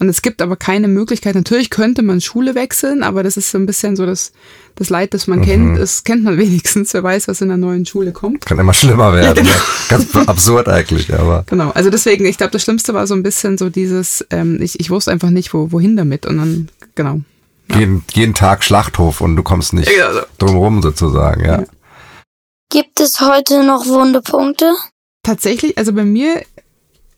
Und 0.00 0.08
es 0.08 0.22
gibt 0.22 0.40
aber 0.42 0.56
keine 0.56 0.86
Möglichkeit. 0.86 1.34
Natürlich 1.34 1.70
könnte 1.70 2.02
man 2.02 2.20
Schule 2.20 2.54
wechseln, 2.54 3.02
aber 3.02 3.22
das 3.22 3.36
ist 3.36 3.50
so 3.50 3.58
ein 3.58 3.66
bisschen 3.66 3.96
so 3.96 4.06
das, 4.06 4.32
das 4.76 4.90
Leid, 4.90 5.12
das 5.12 5.26
man 5.26 5.40
mhm. 5.40 5.44
kennt. 5.44 5.78
Das 5.78 6.04
kennt 6.04 6.22
man 6.24 6.38
wenigstens. 6.38 6.94
Wer 6.94 7.02
weiß, 7.02 7.28
was 7.28 7.40
in 7.40 7.48
der 7.48 7.56
neuen 7.56 7.84
Schule 7.84 8.12
kommt. 8.12 8.46
Kann 8.46 8.58
immer 8.58 8.74
schlimmer 8.74 9.12
werden. 9.12 9.44
Ja, 9.44 9.52
genau. 9.52 9.64
Ganz 9.88 10.14
absurd 10.28 10.68
eigentlich, 10.68 11.12
aber. 11.12 11.44
Genau. 11.48 11.70
Also 11.70 11.90
deswegen, 11.90 12.26
ich 12.26 12.38
glaube, 12.38 12.52
das 12.52 12.62
Schlimmste 12.62 12.94
war 12.94 13.06
so 13.06 13.14
ein 13.14 13.22
bisschen 13.22 13.58
so 13.58 13.70
dieses, 13.70 14.24
ähm, 14.30 14.60
ich, 14.62 14.78
ich 14.78 14.90
wusste 14.90 15.10
einfach 15.10 15.30
nicht, 15.30 15.52
wo, 15.52 15.72
wohin 15.72 15.96
damit. 15.96 16.26
Und 16.26 16.38
dann, 16.38 16.68
genau. 16.94 17.20
Ja. 17.70 17.80
Jeden, 17.80 18.04
jeden 18.12 18.34
Tag 18.34 18.64
Schlachthof 18.64 19.20
und 19.20 19.36
du 19.36 19.42
kommst 19.42 19.72
nicht 19.72 19.90
ja, 19.90 20.06
also. 20.06 20.20
drumherum 20.38 20.80
sozusagen, 20.80 21.44
ja. 21.44 21.64
Gibt 22.70 23.00
es 23.00 23.20
heute 23.20 23.64
noch 23.64 23.86
wunde 23.86 24.20
Punkte? 24.20 24.74
Tatsächlich, 25.22 25.76
also 25.76 25.92
bei 25.92 26.04
mir 26.04 26.42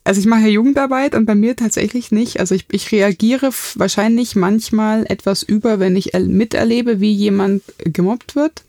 also 0.03 0.19
ich 0.19 0.25
mache 0.25 0.41
ja 0.41 0.47
Jugendarbeit 0.47 1.13
und 1.13 1.25
bei 1.25 1.35
mir 1.35 1.55
tatsächlich 1.55 2.11
nicht. 2.11 2.39
Also 2.39 2.55
ich, 2.55 2.65
ich 2.71 2.91
reagiere 2.91 3.51
wahrscheinlich 3.75 4.35
manchmal 4.35 5.05
etwas 5.07 5.43
über, 5.43 5.79
wenn 5.79 5.95
ich 5.95 6.13
miterlebe, 6.13 6.99
wie 6.99 7.11
jemand 7.11 7.63
gemobbt 7.77 8.35
wird. 8.35 8.63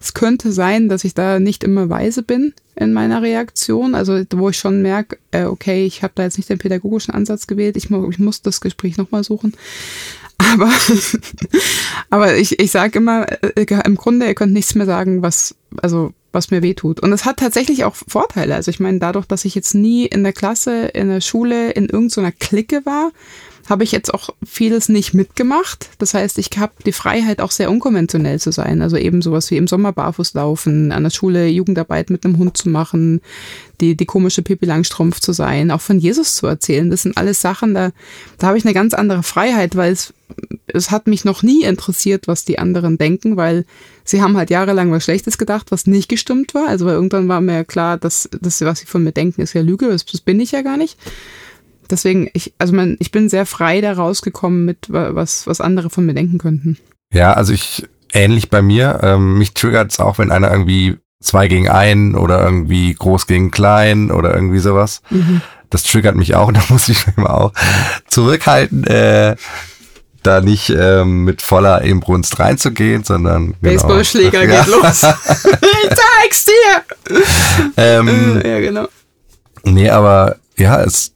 Es 0.00 0.14
könnte 0.14 0.52
sein, 0.52 0.88
dass 0.88 1.04
ich 1.04 1.14
da 1.14 1.40
nicht 1.40 1.64
immer 1.64 1.90
weise 1.90 2.22
bin 2.22 2.54
in 2.76 2.92
meiner 2.92 3.22
Reaktion. 3.22 3.94
Also 3.94 4.22
wo 4.34 4.50
ich 4.50 4.58
schon 4.58 4.82
merke, 4.82 5.18
äh, 5.32 5.44
okay, 5.44 5.84
ich 5.84 6.02
habe 6.02 6.12
da 6.14 6.22
jetzt 6.22 6.36
nicht 6.36 6.48
den 6.48 6.58
pädagogischen 6.58 7.12
Ansatz 7.14 7.46
gewählt, 7.46 7.76
ich, 7.76 7.90
ich 7.90 8.18
muss 8.18 8.42
das 8.42 8.60
Gespräch 8.60 8.96
nochmal 8.96 9.24
suchen. 9.24 9.54
Aber, 10.52 10.70
aber 12.10 12.36
ich, 12.36 12.60
ich 12.60 12.70
sage 12.70 12.98
immer, 13.00 13.26
äh, 13.42 13.66
im 13.84 13.96
Grunde, 13.96 14.26
ihr 14.26 14.36
könnt 14.36 14.52
nichts 14.52 14.76
mehr 14.76 14.86
sagen, 14.86 15.20
was, 15.20 15.56
also 15.82 16.12
was 16.32 16.52
mir 16.52 16.62
wehtut. 16.62 17.00
Und 17.00 17.12
es 17.12 17.24
hat 17.24 17.38
tatsächlich 17.38 17.84
auch 17.84 17.96
Vorteile. 17.96 18.54
Also 18.54 18.70
ich 18.70 18.78
meine, 18.78 19.00
dadurch, 19.00 19.26
dass 19.26 19.44
ich 19.44 19.56
jetzt 19.56 19.74
nie 19.74 20.06
in 20.06 20.22
der 20.22 20.32
Klasse, 20.32 20.86
in 20.86 21.08
der 21.08 21.20
Schule, 21.20 21.72
in 21.72 21.88
irgendeiner 21.88 22.30
Clique 22.30 22.86
war, 22.86 23.10
habe 23.70 23.84
ich 23.84 23.92
jetzt 23.92 24.12
auch 24.12 24.30
vieles 24.44 24.88
nicht 24.88 25.14
mitgemacht. 25.14 25.88
Das 25.98 26.14
heißt, 26.14 26.38
ich 26.38 26.50
habe 26.58 26.72
die 26.84 26.92
Freiheit, 26.92 27.40
auch 27.40 27.50
sehr 27.50 27.70
unkonventionell 27.70 28.40
zu 28.40 28.52
sein. 28.52 28.82
Also 28.82 28.96
eben 28.96 29.22
sowas 29.22 29.50
wie 29.50 29.56
im 29.56 29.68
Sommer 29.68 29.92
barfuß 29.92 30.34
laufen, 30.34 30.92
an 30.92 31.02
der 31.02 31.10
Schule 31.10 31.46
Jugendarbeit 31.48 32.10
mit 32.10 32.24
einem 32.24 32.38
Hund 32.38 32.56
zu 32.56 32.68
machen, 32.68 33.20
die, 33.80 33.96
die 33.96 34.06
komische 34.06 34.42
Pippi 34.42 34.66
Langstrumpf 34.66 35.20
zu 35.20 35.32
sein, 35.32 35.70
auch 35.70 35.80
von 35.80 35.98
Jesus 35.98 36.34
zu 36.34 36.46
erzählen. 36.46 36.90
Das 36.90 37.02
sind 37.02 37.16
alles 37.16 37.40
Sachen, 37.40 37.74
da, 37.74 37.90
da 38.38 38.48
habe 38.48 38.58
ich 38.58 38.64
eine 38.64 38.74
ganz 38.74 38.94
andere 38.94 39.22
Freiheit, 39.22 39.76
weil 39.76 39.92
es, 39.92 40.12
es 40.66 40.90
hat 40.90 41.06
mich 41.06 41.24
noch 41.24 41.42
nie 41.42 41.62
interessiert, 41.62 42.28
was 42.28 42.44
die 42.44 42.58
anderen 42.58 42.98
denken, 42.98 43.36
weil 43.36 43.64
sie 44.04 44.22
haben 44.22 44.36
halt 44.36 44.50
jahrelang 44.50 44.90
was 44.90 45.04
Schlechtes 45.04 45.38
gedacht, 45.38 45.70
was 45.70 45.86
nicht 45.86 46.08
gestimmt 46.08 46.54
war. 46.54 46.68
Also 46.68 46.86
weil 46.86 46.94
irgendwann 46.94 47.28
war 47.28 47.40
mir 47.40 47.64
klar, 47.64 47.98
dass 47.98 48.28
das, 48.40 48.60
was 48.62 48.80
sie 48.80 48.86
von 48.86 49.04
mir 49.04 49.12
denken, 49.12 49.42
ist 49.42 49.54
ja 49.54 49.62
Lüge, 49.62 49.88
das, 49.88 50.04
das 50.04 50.20
bin 50.20 50.40
ich 50.40 50.52
ja 50.52 50.62
gar 50.62 50.76
nicht 50.76 50.96
deswegen, 51.90 52.28
ich, 52.32 52.54
also 52.58 52.72
man, 52.74 52.96
ich 53.00 53.10
bin 53.10 53.28
sehr 53.28 53.46
frei 53.46 53.80
da 53.80 53.92
rausgekommen 53.92 54.64
mit, 54.64 54.86
was, 54.88 55.46
was 55.46 55.60
andere 55.60 55.90
von 55.90 56.06
mir 56.06 56.14
denken 56.14 56.38
könnten. 56.38 56.78
Ja, 57.12 57.32
also 57.32 57.52
ich, 57.52 57.86
ähnlich 58.12 58.50
bei 58.50 58.62
mir, 58.62 59.00
ähm, 59.02 59.38
mich 59.38 59.54
triggert 59.54 59.92
es 59.92 60.00
auch, 60.00 60.18
wenn 60.18 60.30
einer 60.30 60.50
irgendwie 60.50 60.98
zwei 61.20 61.48
gegen 61.48 61.68
ein 61.68 62.14
oder 62.14 62.42
irgendwie 62.42 62.94
groß 62.94 63.26
gegen 63.26 63.50
klein 63.50 64.10
oder 64.10 64.34
irgendwie 64.34 64.60
sowas. 64.60 65.02
Mhm. 65.10 65.40
Das 65.70 65.82
triggert 65.82 66.16
mich 66.16 66.34
auch 66.34 66.48
und 66.48 66.56
da 66.58 66.62
muss 66.68 66.88
ich 66.88 67.06
immer 67.16 67.34
auch 67.34 67.52
zurückhalten, 68.06 68.84
äh, 68.84 69.36
da 70.22 70.40
nicht 70.40 70.70
ähm, 70.70 71.24
mit 71.24 71.42
voller 71.42 71.82
Inbrunst 71.82 72.38
reinzugehen, 72.38 73.04
sondern 73.04 73.54
genau. 73.62 73.74
Baseballschläger 73.74 74.42
ja. 74.44 74.62
geht 74.62 74.72
los. 74.72 75.02
ich 75.02 75.90
zeig's 76.20 76.44
dir. 76.44 77.22
ähm, 77.76 78.42
ja, 78.44 78.60
genau. 78.60 78.88
Nee, 79.64 79.90
aber 79.90 80.36
ja, 80.56 80.82
es 80.82 81.12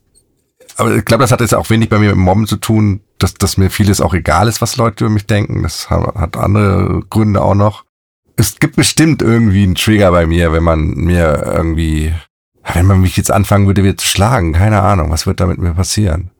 aber 0.76 0.96
ich 0.96 1.04
glaube, 1.04 1.22
das 1.22 1.32
hat 1.32 1.40
jetzt 1.40 1.54
auch 1.54 1.70
wenig 1.70 1.88
bei 1.88 1.98
mir 1.98 2.10
mit 2.10 2.18
Mobben 2.18 2.46
zu 2.46 2.56
tun, 2.56 3.00
dass, 3.18 3.34
dass 3.34 3.56
mir 3.56 3.70
vieles 3.70 4.00
auch 4.00 4.14
egal 4.14 4.48
ist, 4.48 4.60
was 4.60 4.76
Leute 4.76 5.04
über 5.04 5.14
mich 5.14 5.26
denken. 5.26 5.62
Das 5.62 5.90
hat 5.90 6.36
andere 6.36 7.02
Gründe 7.08 7.42
auch 7.42 7.54
noch. 7.54 7.84
Es 8.36 8.58
gibt 8.58 8.76
bestimmt 8.76 9.22
irgendwie 9.22 9.62
einen 9.62 9.74
Trigger 9.74 10.10
bei 10.10 10.26
mir, 10.26 10.52
wenn 10.52 10.62
man 10.64 10.94
mir 10.94 11.42
irgendwie, 11.44 12.14
wenn 12.72 12.86
man 12.86 13.00
mich 13.00 13.16
jetzt 13.16 13.30
anfangen 13.30 13.66
würde, 13.66 13.84
wieder 13.84 13.96
zu 13.96 14.06
schlagen. 14.06 14.54
Keine 14.54 14.82
Ahnung, 14.82 15.10
was 15.10 15.26
wird 15.26 15.40
da 15.40 15.46
mit 15.46 15.58
mir 15.58 15.74
passieren? 15.74 16.30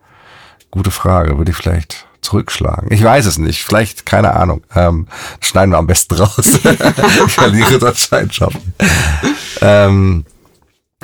Gute 0.70 0.90
Frage. 0.90 1.36
Würde 1.36 1.50
ich 1.50 1.56
vielleicht 1.56 2.06
zurückschlagen? 2.22 2.90
Ich 2.90 3.04
weiß 3.04 3.26
es 3.26 3.38
nicht. 3.38 3.62
Vielleicht, 3.62 4.06
keine 4.06 4.34
Ahnung. 4.34 4.62
Ähm, 4.74 5.06
schneiden 5.40 5.72
wir 5.72 5.78
am 5.78 5.86
besten 5.86 6.14
raus. 6.14 6.38
ich 6.64 7.32
verliere 7.32 7.78
das 7.78 8.00
Scheinschaffen. 8.00 8.72
Ähm, 9.60 10.24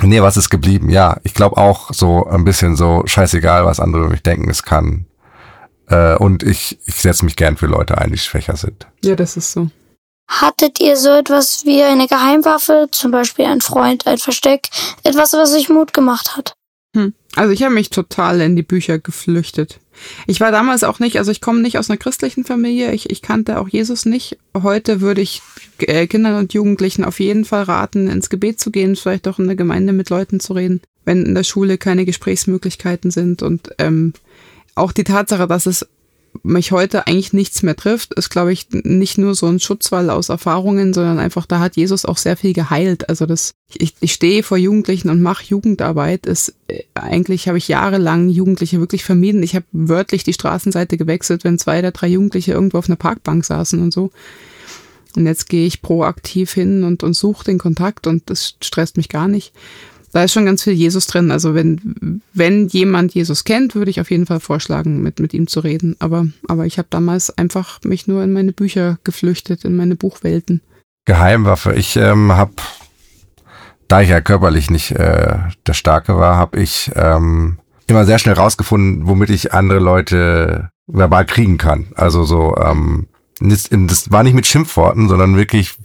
Nee, 0.01 0.21
was 0.21 0.37
ist 0.37 0.49
geblieben? 0.49 0.89
Ja, 0.89 1.17
ich 1.23 1.33
glaube 1.33 1.57
auch 1.57 1.93
so 1.93 2.25
ein 2.25 2.45
bisschen 2.45 2.75
so 2.75 3.03
scheißegal, 3.05 3.65
was 3.65 3.79
andere 3.79 4.03
über 4.03 4.11
mich 4.11 4.23
denken, 4.23 4.49
es 4.49 4.63
kann. 4.63 5.05
Äh, 5.87 6.15
und 6.15 6.43
ich, 6.43 6.79
ich 6.85 6.95
setze 6.95 7.25
mich 7.25 7.35
gern 7.35 7.57
für 7.57 7.67
Leute 7.67 7.97
ein, 7.97 8.11
die 8.11 8.17
schwächer 8.17 8.55
sind. 8.55 8.87
Ja, 9.03 9.15
das 9.15 9.37
ist 9.37 9.51
so. 9.51 9.69
Hattet 10.29 10.79
ihr 10.79 10.95
so 10.95 11.09
etwas 11.09 11.65
wie 11.65 11.81
eine 11.81 12.07
Geheimwaffe, 12.07 12.87
zum 12.91 13.11
Beispiel 13.11 13.45
ein 13.45 13.61
Freund, 13.61 14.05
ein 14.05 14.19
Versteck, 14.19 14.69
etwas, 15.03 15.33
was 15.33 15.53
euch 15.53 15.69
Mut 15.69 15.91
gemacht 15.91 16.37
hat? 16.37 16.53
Hm. 16.95 17.13
Also 17.35 17.53
ich 17.53 17.63
habe 17.63 17.73
mich 17.73 17.89
total 17.89 18.41
in 18.41 18.55
die 18.55 18.63
Bücher 18.63 18.99
geflüchtet. 18.99 19.79
Ich 20.27 20.39
war 20.39 20.51
damals 20.51 20.83
auch 20.83 20.99
nicht, 20.99 21.17
also 21.17 21.29
ich 21.29 21.41
komme 21.41 21.61
nicht 21.61 21.77
aus 21.77 21.89
einer 21.89 21.97
christlichen 21.97 22.45
Familie, 22.45 22.93
ich, 22.93 23.09
ich 23.09 23.21
kannte 23.21 23.59
auch 23.59 23.67
Jesus 23.67 24.05
nicht. 24.05 24.37
Heute 24.55 25.01
würde 25.01 25.21
ich 25.21 25.41
äh, 25.79 26.07
Kindern 26.07 26.35
und 26.35 26.53
Jugendlichen 26.53 27.03
auf 27.03 27.19
jeden 27.19 27.45
Fall 27.45 27.63
raten, 27.63 28.07
ins 28.09 28.29
Gebet 28.29 28.59
zu 28.59 28.71
gehen, 28.71 28.95
vielleicht 28.95 29.27
auch 29.27 29.39
in 29.39 29.47
der 29.47 29.55
Gemeinde 29.55 29.93
mit 29.93 30.09
Leuten 30.09 30.39
zu 30.39 30.53
reden, 30.53 30.81
wenn 31.05 31.25
in 31.25 31.35
der 31.35 31.43
Schule 31.43 31.77
keine 31.77 32.05
Gesprächsmöglichkeiten 32.05 33.11
sind. 33.11 33.43
Und 33.43 33.69
ähm, 33.77 34.13
auch 34.75 34.91
die 34.91 35.03
Tatsache, 35.03 35.47
dass 35.47 35.65
es 35.65 35.85
mich 36.43 36.71
heute 36.71 37.07
eigentlich 37.07 37.33
nichts 37.33 37.63
mehr 37.63 37.75
trifft, 37.75 38.13
ist, 38.13 38.29
glaube 38.29 38.51
ich, 38.53 38.67
nicht 38.71 39.17
nur 39.17 39.35
so 39.35 39.47
ein 39.47 39.59
Schutzwall 39.59 40.09
aus 40.09 40.29
Erfahrungen, 40.29 40.93
sondern 40.93 41.19
einfach, 41.19 41.45
da 41.45 41.59
hat 41.59 41.75
Jesus 41.75 42.05
auch 42.05 42.17
sehr 42.17 42.37
viel 42.37 42.53
geheilt. 42.53 43.09
Also 43.09 43.25
das, 43.25 43.53
ich, 43.73 43.95
ich 43.99 44.13
stehe 44.13 44.43
vor 44.43 44.57
Jugendlichen 44.57 45.09
und 45.09 45.21
mache 45.21 45.45
Jugendarbeit. 45.45 46.25
Ist 46.25 46.55
äh, 46.67 46.83
eigentlich 46.93 47.47
habe 47.47 47.57
ich 47.57 47.67
jahrelang 47.67 48.29
Jugendliche 48.29 48.79
wirklich 48.79 49.03
vermieden. 49.03 49.43
Ich 49.43 49.55
habe 49.55 49.65
wörtlich 49.71 50.23
die 50.23 50.33
Straßenseite 50.33 50.97
gewechselt, 50.97 51.43
wenn 51.43 51.59
zwei 51.59 51.79
oder 51.79 51.91
drei 51.91 52.07
Jugendliche 52.07 52.53
irgendwo 52.53 52.77
auf 52.77 52.89
einer 52.89 52.95
Parkbank 52.95 53.45
saßen 53.45 53.81
und 53.81 53.93
so. 53.93 54.11
Und 55.15 55.25
jetzt 55.25 55.49
gehe 55.49 55.65
ich 55.65 55.81
proaktiv 55.81 56.53
hin 56.53 56.83
und, 56.83 57.03
und 57.03 57.13
suche 57.13 57.45
den 57.45 57.57
Kontakt 57.57 58.07
und 58.07 58.29
das 58.29 58.55
stresst 58.61 58.97
mich 58.97 59.09
gar 59.09 59.27
nicht 59.27 59.53
da 60.11 60.23
ist 60.23 60.33
schon 60.33 60.45
ganz 60.45 60.63
viel 60.63 60.73
Jesus 60.73 61.07
drin. 61.07 61.31
Also 61.31 61.53
wenn, 61.53 62.21
wenn 62.33 62.67
jemand 62.67 63.13
Jesus 63.13 63.43
kennt, 63.43 63.75
würde 63.75 63.91
ich 63.91 64.01
auf 64.01 64.11
jeden 64.11 64.25
Fall 64.25 64.39
vorschlagen, 64.39 65.01
mit, 65.01 65.19
mit 65.19 65.33
ihm 65.33 65.47
zu 65.47 65.59
reden. 65.59 65.95
Aber, 65.99 66.27
aber 66.47 66.65
ich 66.65 66.77
habe 66.77 66.87
damals 66.89 67.37
einfach 67.37 67.79
mich 67.83 68.07
nur 68.07 68.23
in 68.23 68.33
meine 68.33 68.51
Bücher 68.51 68.97
geflüchtet, 69.03 69.65
in 69.65 69.75
meine 69.75 69.95
Buchwelten. 69.95 70.61
Geheimwaffe. 71.05 71.73
Ich 71.73 71.95
ähm, 71.95 72.31
habe, 72.33 72.53
da 73.87 74.01
ich 74.01 74.09
ja 74.09 74.21
körperlich 74.21 74.69
nicht 74.69 74.91
äh, 74.91 75.37
der 75.65 75.73
Starke 75.73 76.17
war, 76.17 76.37
habe 76.37 76.59
ich 76.59 76.91
ähm, 76.95 77.59
immer 77.87 78.05
sehr 78.05 78.19
schnell 78.19 78.35
rausgefunden, 78.35 79.07
womit 79.07 79.29
ich 79.29 79.53
andere 79.53 79.79
Leute 79.79 80.69
verbal 80.87 81.25
kriegen 81.25 81.57
kann. 81.57 81.87
Also 81.95 82.23
so, 82.23 82.55
ähm, 82.57 83.07
das, 83.39 84.11
war 84.11 84.23
nicht 84.23 84.33
mit 84.33 84.47
Schimpfworten, 84.47 85.07
sondern 85.07 85.37
wirklich, 85.37 85.75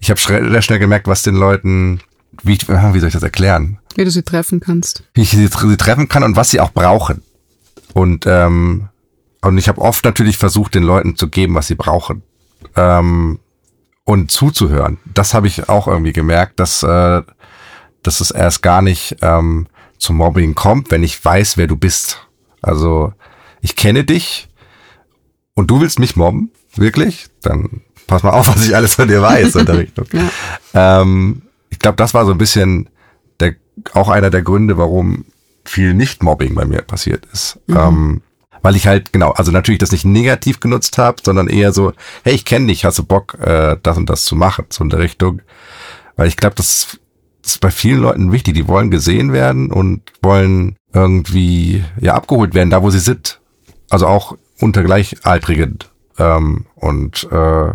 ich 0.00 0.10
habe 0.10 0.20
sehr 0.20 0.62
schnell 0.62 0.78
gemerkt, 0.78 1.06
was 1.06 1.22
den 1.22 1.36
Leuten 1.36 2.00
wie, 2.42 2.58
wie 2.58 2.98
soll 2.98 3.08
ich 3.08 3.14
das 3.14 3.22
erklären? 3.22 3.78
Wie 3.94 4.04
du 4.04 4.10
sie 4.10 4.22
treffen 4.22 4.60
kannst. 4.60 5.04
Wie 5.14 5.22
ich 5.22 5.30
sie, 5.30 5.46
sie 5.46 5.76
treffen 5.76 6.08
kann 6.08 6.24
und 6.24 6.36
was 6.36 6.50
sie 6.50 6.60
auch 6.60 6.72
brauchen. 6.72 7.22
Und, 7.92 8.26
ähm, 8.26 8.88
und 9.40 9.58
ich 9.58 9.68
habe 9.68 9.80
oft 9.80 10.04
natürlich 10.04 10.36
versucht, 10.36 10.74
den 10.74 10.82
Leuten 10.82 11.16
zu 11.16 11.28
geben, 11.28 11.54
was 11.54 11.68
sie 11.68 11.74
brauchen. 11.74 12.22
Ähm, 12.76 13.38
und 14.04 14.30
zuzuhören. 14.30 14.98
Das 15.04 15.32
habe 15.32 15.46
ich 15.46 15.68
auch 15.68 15.88
irgendwie 15.88 16.12
gemerkt, 16.12 16.60
dass, 16.60 16.82
äh, 16.82 17.22
dass 18.02 18.20
es 18.20 18.30
erst 18.30 18.62
gar 18.62 18.82
nicht 18.82 19.16
ähm, 19.22 19.66
zum 19.98 20.16
Mobbing 20.16 20.54
kommt, 20.54 20.90
wenn 20.90 21.02
ich 21.02 21.24
weiß, 21.24 21.56
wer 21.56 21.66
du 21.66 21.76
bist. 21.76 22.26
Also 22.60 23.12
ich 23.62 23.76
kenne 23.76 24.04
dich 24.04 24.48
und 25.54 25.70
du 25.70 25.80
willst 25.80 25.98
mich 25.98 26.16
mobben, 26.16 26.50
wirklich? 26.76 27.28
Dann 27.40 27.82
pass 28.06 28.22
mal 28.22 28.30
auf, 28.30 28.48
was 28.54 28.66
ich 28.66 28.76
alles 28.76 28.94
von 28.94 29.08
dir 29.08 29.22
weiß 29.22 29.54
in 29.56 29.66
der 29.66 29.78
Richtung. 29.78 30.06
ja. 30.12 31.00
ähm, 31.00 31.42
glaube, 31.84 31.96
das 31.96 32.14
war 32.14 32.24
so 32.24 32.32
ein 32.32 32.38
bisschen 32.38 32.88
der, 33.40 33.54
auch 33.92 34.08
einer 34.08 34.30
der 34.30 34.42
Gründe, 34.42 34.78
warum 34.78 35.26
viel 35.64 35.94
Nicht-Mobbing 35.94 36.54
bei 36.54 36.64
mir 36.64 36.82
passiert 36.82 37.26
ist. 37.32 37.60
Mhm. 37.66 37.76
Ähm, 37.76 38.22
weil 38.62 38.76
ich 38.76 38.86
halt, 38.86 39.12
genau, 39.12 39.32
also 39.32 39.52
natürlich 39.52 39.78
das 39.78 39.92
nicht 39.92 40.06
negativ 40.06 40.60
genutzt 40.60 40.96
habe, 40.96 41.18
sondern 41.22 41.48
eher 41.48 41.72
so, 41.72 41.92
hey, 42.22 42.34
ich 42.34 42.46
kenne 42.46 42.68
dich, 42.68 42.86
hast 42.86 42.98
du 42.98 43.04
Bock, 43.04 43.34
äh, 43.38 43.76
das 43.82 43.98
und 43.98 44.08
das 44.08 44.24
zu 44.24 44.34
machen, 44.34 44.64
so 44.70 44.82
in 44.82 44.88
der 44.90 45.00
Richtung. 45.00 45.42
Weil 46.16 46.28
ich 46.28 46.38
glaube, 46.38 46.54
das, 46.56 46.98
ist 47.44 47.60
bei 47.60 47.70
vielen 47.70 48.00
Leuten 48.00 48.32
wichtig, 48.32 48.54
die 48.54 48.68
wollen 48.68 48.90
gesehen 48.90 49.32
werden 49.32 49.70
und 49.70 50.00
wollen 50.22 50.76
irgendwie 50.94 51.84
ja 52.00 52.14
abgeholt 52.14 52.54
werden, 52.54 52.70
da 52.70 52.82
wo 52.82 52.88
sie 52.88 53.00
sind. 53.00 53.40
Also 53.90 54.06
auch 54.06 54.38
unter 54.60 54.82
Gleichaltrigen. 54.82 55.78
Ähm, 56.18 56.64
und 56.74 57.28
äh, 57.30 57.72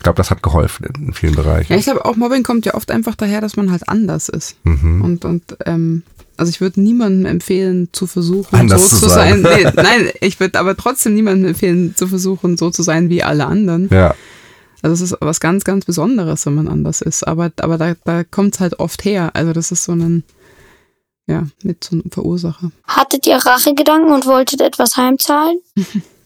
ich 0.00 0.02
glaube, 0.02 0.16
das 0.16 0.30
hat 0.30 0.42
geholfen 0.42 0.86
in 0.96 1.12
vielen 1.12 1.34
Bereichen. 1.34 1.74
Ja, 1.74 1.78
ich 1.78 1.84
glaube, 1.84 2.06
auch 2.06 2.16
Mobbing 2.16 2.42
kommt 2.42 2.64
ja 2.64 2.72
oft 2.72 2.90
einfach 2.90 3.16
daher, 3.16 3.42
dass 3.42 3.58
man 3.58 3.70
halt 3.70 3.86
anders 3.86 4.30
ist. 4.30 4.56
Mhm. 4.64 5.02
Und, 5.02 5.26
und 5.26 5.58
ähm, 5.66 6.04
also 6.38 6.48
ich 6.48 6.62
würde 6.62 6.80
niemandem 6.80 7.26
empfehlen, 7.26 7.90
zu 7.92 8.06
versuchen, 8.06 8.58
anders 8.58 8.88
so 8.88 8.96
zu 8.96 9.08
sein. 9.10 9.42
sein. 9.42 9.62
Nee, 9.62 9.70
nein, 9.76 10.10
ich 10.22 10.40
würde 10.40 10.58
aber 10.58 10.74
trotzdem 10.74 11.12
niemandem 11.12 11.50
empfehlen, 11.50 11.94
zu 11.96 12.06
versuchen, 12.06 12.56
so 12.56 12.70
zu 12.70 12.82
sein 12.82 13.10
wie 13.10 13.22
alle 13.22 13.44
anderen. 13.44 13.90
Ja. 13.92 14.14
Also 14.80 14.94
es 14.94 15.12
ist 15.12 15.18
was 15.20 15.38
ganz, 15.38 15.64
ganz 15.64 15.84
Besonderes, 15.84 16.46
wenn 16.46 16.54
man 16.54 16.68
anders 16.68 17.02
ist. 17.02 17.28
Aber, 17.28 17.52
aber 17.60 17.76
da, 17.76 17.92
da 18.06 18.24
kommt 18.24 18.54
es 18.54 18.60
halt 18.60 18.80
oft 18.80 19.04
her. 19.04 19.32
Also 19.34 19.52
das 19.52 19.70
ist 19.70 19.84
so 19.84 19.92
ein, 19.92 20.24
ja, 21.26 21.46
mit 21.62 21.84
so 21.84 21.96
einem 21.96 22.10
Verursacher. 22.10 22.72
Hattet 22.86 23.26
ihr 23.26 23.36
Rachegedanken 23.36 24.14
und 24.14 24.24
wolltet 24.24 24.62
etwas 24.62 24.96
heimzahlen? 24.96 25.60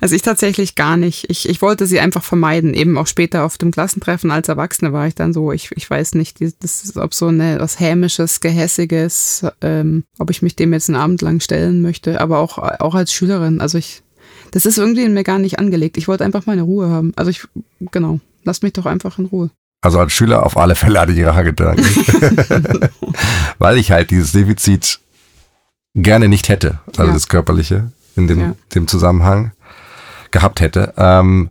Also 0.00 0.14
ich 0.14 0.22
tatsächlich 0.22 0.74
gar 0.74 0.96
nicht. 0.96 1.30
Ich, 1.30 1.48
ich 1.48 1.62
wollte 1.62 1.86
sie 1.86 2.00
einfach 2.00 2.22
vermeiden. 2.22 2.74
Eben 2.74 2.98
auch 2.98 3.06
später 3.06 3.44
auf 3.44 3.58
dem 3.58 3.70
Klassentreffen 3.70 4.30
als 4.30 4.48
Erwachsene 4.48 4.92
war 4.92 5.06
ich 5.06 5.14
dann 5.14 5.32
so, 5.32 5.52
ich, 5.52 5.70
ich 5.74 5.88
weiß 5.88 6.14
nicht, 6.14 6.40
das 6.40 6.84
ist, 6.84 6.96
ob 6.96 7.14
so 7.14 7.28
eine, 7.28 7.58
was 7.60 7.80
Hämisches, 7.80 8.40
Gehässiges, 8.40 9.46
ähm, 9.62 10.04
ob 10.18 10.30
ich 10.30 10.42
mich 10.42 10.56
dem 10.56 10.72
jetzt 10.72 10.88
einen 10.88 11.00
Abend 11.00 11.22
lang 11.22 11.40
stellen 11.40 11.82
möchte, 11.82 12.20
aber 12.20 12.38
auch, 12.38 12.58
auch 12.58 12.94
als 12.94 13.12
Schülerin. 13.12 13.60
Also 13.60 13.78
ich, 13.78 14.02
das 14.50 14.66
ist 14.66 14.78
irgendwie 14.78 15.04
in 15.04 15.14
mir 15.14 15.24
gar 15.24 15.38
nicht 15.38 15.58
angelegt. 15.58 15.96
Ich 15.96 16.08
wollte 16.08 16.24
einfach 16.24 16.46
meine 16.46 16.62
Ruhe 16.62 16.88
haben. 16.88 17.12
Also 17.16 17.30
ich, 17.30 17.46
genau, 17.90 18.20
lasst 18.44 18.62
mich 18.62 18.74
doch 18.74 18.86
einfach 18.86 19.18
in 19.18 19.26
Ruhe. 19.26 19.50
Also 19.80 19.98
als 19.98 20.12
Schüler 20.12 20.44
auf 20.44 20.56
alle 20.56 20.74
Fälle 20.74 21.00
hatte 21.00 21.12
ich 21.12 21.24
Rachegedanken. 21.24 21.84
Weil 23.58 23.78
ich 23.78 23.90
halt 23.90 24.10
dieses 24.10 24.32
Defizit 24.32 25.00
gerne 25.94 26.28
nicht 26.28 26.48
hätte, 26.48 26.80
also 26.96 27.04
ja. 27.04 27.12
das 27.12 27.28
Körperliche 27.28 27.92
in 28.16 28.26
dem, 28.26 28.40
ja. 28.40 28.54
dem 28.74 28.88
Zusammenhang 28.88 29.52
gehabt 30.30 30.60
hätte. 30.60 30.94
Ähm, 30.96 31.50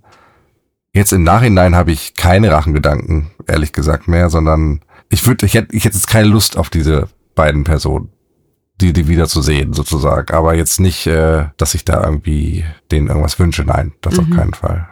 jetzt 0.94 1.14
im 1.14 1.24
Nachhinein 1.24 1.76
habe 1.76 1.92
ich 1.92 2.16
keine 2.16 2.52
Rachengedanken, 2.52 3.32
ehrlich 3.48 3.72
gesagt, 3.74 4.08
mehr, 4.08 4.30
sondern 4.30 4.82
ich 5.10 5.26
würde, 5.26 5.46
ich 5.46 5.54
hätte, 5.54 5.76
ich 5.76 5.86
hätte 5.86 5.96
jetzt 5.96 6.08
keine 6.08 6.28
Lust 6.28 6.58
auf 6.58 6.70
diese 6.70 7.08
beiden 7.36 7.64
Personen, 7.64 8.10
die, 8.82 8.94
die 8.94 9.08
wieder 9.08 9.28
zu 9.28 9.42
sehen, 9.42 9.74
sozusagen. 9.74 10.34
Aber 10.34 10.56
jetzt 10.56 10.80
nicht, 10.80 11.08
äh, 11.08 11.46
dass 11.58 11.76
ich 11.76 11.86
da 11.86 12.04
irgendwie 12.04 12.66
denen 12.92 13.08
irgendwas 13.08 13.40
wünsche. 13.40 13.64
Nein, 13.64 13.94
das 14.02 14.16
mhm. 14.16 14.20
auf 14.20 14.38
keinen 14.38 14.54
Fall. 14.54 14.88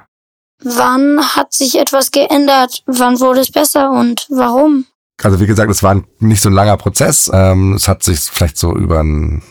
Wann 0.63 1.19
hat 1.35 1.53
sich 1.53 1.77
etwas 1.77 2.11
geändert? 2.11 2.83
Wann 2.85 3.19
wurde 3.19 3.41
es 3.41 3.51
besser 3.51 3.91
und 3.91 4.27
warum? 4.29 4.85
Also 5.21 5.39
wie 5.39 5.45
gesagt, 5.45 5.69
es 5.69 5.83
war 5.83 6.01
nicht 6.19 6.41
so 6.41 6.49
ein 6.49 6.53
langer 6.53 6.77
Prozess. 6.77 7.29
Ähm, 7.33 7.73
es 7.73 7.87
hat 7.87 8.03
sich 8.03 8.19
vielleicht 8.19 8.57
so 8.57 8.75
über 8.75 9.01
ein 9.01 9.41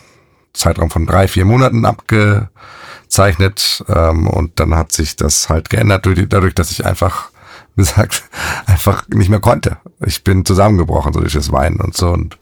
Zeitraum 0.53 0.89
von 0.89 1.05
drei, 1.05 1.27
vier 1.27 1.45
Monaten 1.45 1.85
abgezeichnet. 1.85 3.83
Ähm, 3.87 4.27
und 4.27 4.59
dann 4.59 4.75
hat 4.75 4.91
sich 4.91 5.15
das 5.15 5.49
halt 5.49 5.69
geändert 5.69 6.07
dadurch, 6.29 6.55
dass 6.55 6.71
ich 6.71 6.85
einfach, 6.85 7.29
wie 7.75 7.81
gesagt, 7.81 8.23
einfach 8.65 9.07
nicht 9.09 9.29
mehr 9.29 9.39
konnte. 9.39 9.77
Ich 10.05 10.23
bin 10.23 10.45
zusammengebrochen 10.45 11.13
so 11.13 11.19
durch 11.19 11.33
das 11.33 11.51
Weinen 11.51 11.81
und 11.81 11.97
so. 11.97 12.09
Und 12.09 12.37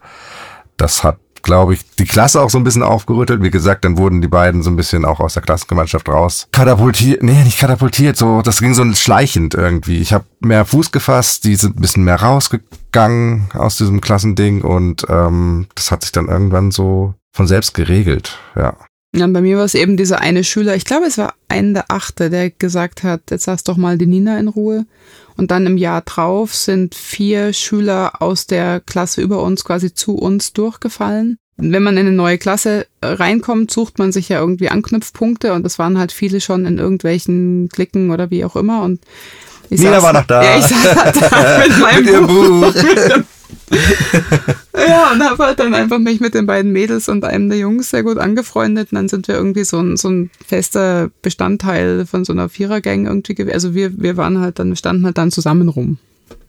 das 0.77 1.03
hat, 1.03 1.17
glaube 1.41 1.73
ich, 1.73 1.81
die 1.95 2.05
Klasse 2.05 2.41
auch 2.41 2.49
so 2.49 2.57
ein 2.57 2.63
bisschen 2.63 2.83
aufgerüttelt. 2.83 3.41
Wie 3.41 3.49
gesagt, 3.49 3.85
dann 3.85 3.97
wurden 3.97 4.21
die 4.21 4.27
beiden 4.27 4.61
so 4.61 4.69
ein 4.69 4.75
bisschen 4.75 5.05
auch 5.05 5.19
aus 5.19 5.33
der 5.33 5.43
Klassengemeinschaft 5.43 6.07
raus. 6.09 6.47
Katapultiert, 6.51 7.23
nee, 7.23 7.43
nicht 7.43 7.59
katapultiert, 7.59 8.17
so, 8.17 8.41
das 8.41 8.59
ging 8.59 8.73
so 8.73 8.83
schleichend 8.93 9.55
irgendwie. 9.55 9.99
Ich 9.99 10.13
habe 10.13 10.25
mehr 10.39 10.65
Fuß 10.65 10.91
gefasst, 10.91 11.45
die 11.45 11.55
sind 11.55 11.77
ein 11.77 11.81
bisschen 11.81 12.03
mehr 12.03 12.21
rausgegangen 12.21 13.49
aus 13.53 13.77
diesem 13.77 14.01
Klassending 14.01 14.61
und 14.61 15.05
ähm, 15.09 15.67
das 15.75 15.91
hat 15.91 16.03
sich 16.03 16.11
dann 16.11 16.27
irgendwann 16.27 16.71
so 16.71 17.15
von 17.31 17.47
selbst 17.47 17.73
geregelt, 17.73 18.37
ja. 18.55 18.75
Ja, 19.13 19.27
bei 19.27 19.41
mir 19.41 19.57
war 19.57 19.65
es 19.65 19.75
eben 19.75 19.97
dieser 19.97 20.21
eine 20.21 20.43
Schüler, 20.43 20.75
ich 20.75 20.85
glaube, 20.85 21.05
es 21.05 21.17
war 21.17 21.33
ein 21.49 21.73
der 21.73 21.85
Achte, 21.89 22.29
der 22.29 22.49
gesagt 22.49 23.03
hat, 23.03 23.23
jetzt 23.29 23.45
lass 23.45 23.63
doch 23.63 23.75
mal 23.75 23.97
die 23.97 24.05
Nina 24.05 24.39
in 24.39 24.47
Ruhe. 24.47 24.85
Und 25.35 25.51
dann 25.51 25.65
im 25.65 25.77
Jahr 25.77 26.01
drauf 26.01 26.55
sind 26.55 26.95
vier 26.95 27.51
Schüler 27.51 28.21
aus 28.21 28.47
der 28.47 28.79
Klasse 28.79 29.21
über 29.21 29.41
uns 29.43 29.65
quasi 29.65 29.93
zu 29.93 30.15
uns 30.15 30.53
durchgefallen. 30.53 31.37
wenn 31.57 31.83
man 31.83 31.97
in 31.97 32.07
eine 32.07 32.15
neue 32.15 32.37
Klasse 32.37 32.87
reinkommt, 33.03 33.69
sucht 33.69 33.99
man 33.99 34.11
sich 34.11 34.29
ja 34.29 34.39
irgendwie 34.39 34.69
Anknüpfpunkte 34.69 35.53
und 35.53 35.63
das 35.63 35.77
waren 35.77 35.97
halt 35.97 36.11
viele 36.11 36.41
schon 36.41 36.65
in 36.65 36.77
irgendwelchen 36.77 37.69
Klicken 37.69 38.11
oder 38.11 38.31
wie 38.31 38.45
auch 38.45 38.55
immer. 38.55 38.81
Und 38.83 39.01
ich 39.69 39.79
Nina 39.79 39.95
saß, 39.95 40.03
war 40.03 40.13
noch 40.13 40.25
da. 40.25 40.41
Ja, 40.43 40.57
ich 40.57 40.65
saß 40.65 40.95
halt 40.95 41.15
da 41.21 41.59
mit 41.67 41.79
meinem 41.79 42.05
mit 42.05 42.27
Buch. 42.27 42.73
Buch. 42.73 43.23
ja, 44.87 45.11
und 45.11 45.23
habe 45.23 45.45
halt 45.45 45.59
dann 45.59 45.73
einfach 45.73 45.99
mich 45.99 46.19
mit 46.19 46.33
den 46.33 46.45
beiden 46.45 46.71
Mädels 46.71 47.09
und 47.09 47.23
einem 47.23 47.49
der 47.49 47.59
Jungs 47.59 47.89
sehr 47.89 48.03
gut 48.03 48.17
angefreundet. 48.17 48.91
Und 48.91 48.95
dann 48.95 49.07
sind 49.07 49.27
wir 49.27 49.35
irgendwie 49.35 49.63
so 49.63 49.79
ein, 49.79 49.97
so 49.97 50.09
ein 50.09 50.29
fester 50.45 51.09
Bestandteil 51.21 52.05
von 52.05 52.25
so 52.25 52.33
einer 52.33 52.49
Vierergang 52.49 53.05
irgendwie 53.05 53.35
gewesen. 53.35 53.53
Also 53.53 53.73
wir, 53.73 54.01
wir 54.01 54.17
waren 54.17 54.39
halt 54.39 54.59
dann, 54.59 54.75
standen 54.75 55.05
halt 55.05 55.17
dann 55.17 55.31
zusammen 55.31 55.69
rum. 55.69 55.97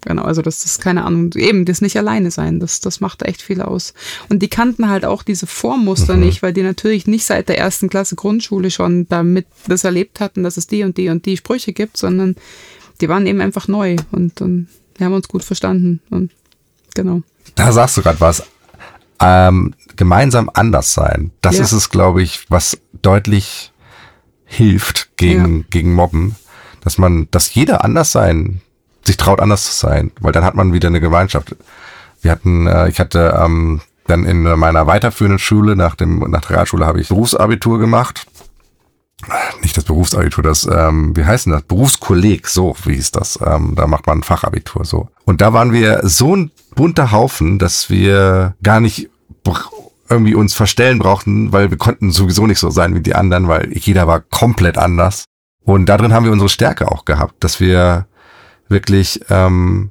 Genau, 0.05 0.23
also 0.23 0.43
das 0.43 0.65
ist 0.65 0.81
keine 0.81 1.05
Ahnung, 1.05 1.33
eben 1.37 1.65
das 1.65 1.81
nicht 1.81 1.97
alleine 1.97 2.33
sein, 2.33 2.59
das, 2.59 2.81
das 2.81 3.01
macht 3.01 3.23
echt 3.23 3.41
viel 3.41 3.63
aus. 3.63 3.95
Und 4.29 4.43
die 4.43 4.49
kannten 4.49 4.89
halt 4.89 5.05
auch 5.05 5.23
diese 5.23 5.47
Vormuster 5.47 6.15
mhm. 6.15 6.25
nicht, 6.25 6.43
weil 6.43 6.53
die 6.53 6.65
natürlich 6.65 7.07
nicht 7.07 7.25
seit 7.25 7.49
der 7.49 7.59
ersten 7.59 7.89
Klasse 7.89 8.17
Grundschule 8.17 8.73
schon 8.73 9.07
damit 9.09 9.47
das 9.69 9.85
erlebt 9.85 10.19
hatten, 10.19 10.43
dass 10.43 10.57
es 10.57 10.67
die 10.67 10.83
und 10.83 10.97
die 10.97 11.09
und 11.09 11.25
die 11.25 11.37
Sprüche 11.37 11.73
gibt, 11.73 11.97
sondern 11.97 12.35
die 13.01 13.09
waren 13.09 13.27
eben 13.27 13.41
einfach 13.41 13.69
neu 13.69 13.97
und, 14.11 14.41
und 14.41 14.67
wir 14.97 15.07
haben 15.07 15.15
uns 15.15 15.29
gut 15.29 15.45
verstanden 15.45 16.01
und 16.11 16.33
Genau. 16.95 17.23
Da 17.55 17.73
sagst 17.73 17.97
du 17.97 18.03
gerade 18.03 18.21
was. 18.21 18.43
ähm, 19.25 19.75
gemeinsam 19.97 20.51
anders 20.53 20.95
sein. 20.95 21.31
Das 21.43 21.57
Ja. 21.59 21.63
ist 21.63 21.71
es, 21.73 21.91
glaube 21.91 22.23
ich, 22.23 22.47
was 22.51 22.79
deutlich 23.03 23.73
hilft 24.45 25.17
gegen, 25.17 25.59
Ja. 25.59 25.65
gegen 25.71 25.95
Mobben, 25.95 26.35
dass 26.81 26.99
man, 26.99 27.29
dass 27.31 27.55
jeder 27.55 27.85
anders 27.85 28.11
sein, 28.11 28.61
sich 29.05 29.17
traut 29.17 29.41
anders 29.41 29.65
zu 29.65 29.73
sein, 29.87 30.11
weil 30.21 30.33
dann 30.33 30.45
hat 30.45 30.55
man 30.57 30.73
wieder 30.73 30.89
eine 30.89 31.01
Gemeinschaft. 31.01 31.55
Wir 32.21 32.33
hatten, 32.33 32.67
äh, 32.67 32.89
ich 32.89 32.99
hatte 32.99 33.39
ähm, 33.41 33.81
dann 34.09 34.25
in 34.25 34.43
meiner 34.43 34.89
weiterführenden 34.89 35.39
Schule, 35.39 35.77
nach 35.77 35.95
dem, 35.95 36.19
nach 36.31 36.41
der 36.41 36.51
Realschule 36.57 36.85
habe 36.87 37.01
ich 37.01 37.09
Berufsabitur 37.09 37.79
gemacht. 37.79 38.27
Nicht 39.63 39.77
das 39.77 39.85
Berufsabitur, 39.85 40.43
das, 40.43 40.67
ähm, 40.67 41.17
wie 41.17 41.25
heißt 41.25 41.47
denn 41.47 41.53
das? 41.53 41.63
Berufskolleg, 41.63 42.49
so 42.49 42.75
wie 42.85 42.95
hieß 42.95 43.13
das. 43.13 43.39
Ähm, 43.45 43.75
da 43.77 43.87
macht 43.87 44.09
man 44.09 44.19
ein 44.19 44.23
Fachabitur, 44.25 44.85
so. 44.85 45.09
Und 45.25 45.41
da 45.41 45.53
waren 45.53 45.73
wir 45.73 46.01
so 46.03 46.35
ein 46.35 46.51
bunter 46.75 47.13
Haufen, 47.13 47.59
dass 47.59 47.91
wir 47.91 48.55
gar 48.63 48.81
nicht 48.81 49.11
irgendwie 50.09 50.35
uns 50.35 50.55
verstellen 50.55 50.99
brauchten, 50.99 51.53
weil 51.53 51.71
wir 51.71 51.79
konnten 51.79 52.13
sowieso 52.13 52.47
nicht 52.47 52.59
so 52.59 52.71
sein 52.71 52.95
wie 52.95 53.01
die 53.01 53.15
anderen, 53.15 53.49
weil 53.49 53.73
jeder 53.77 54.07
war 54.07 54.21
komplett 54.21 54.79
anders. 54.79 55.25
Und 55.65 55.87
darin 55.87 56.13
haben 56.13 56.25
wir 56.25 56.33
unsere 56.33 56.51
Stärke 56.51 56.91
auch 56.91 57.05
gehabt, 57.05 57.43
dass 57.43 57.61
wir 57.61 58.07
wirklich, 58.69 59.21
ähm, 59.31 59.91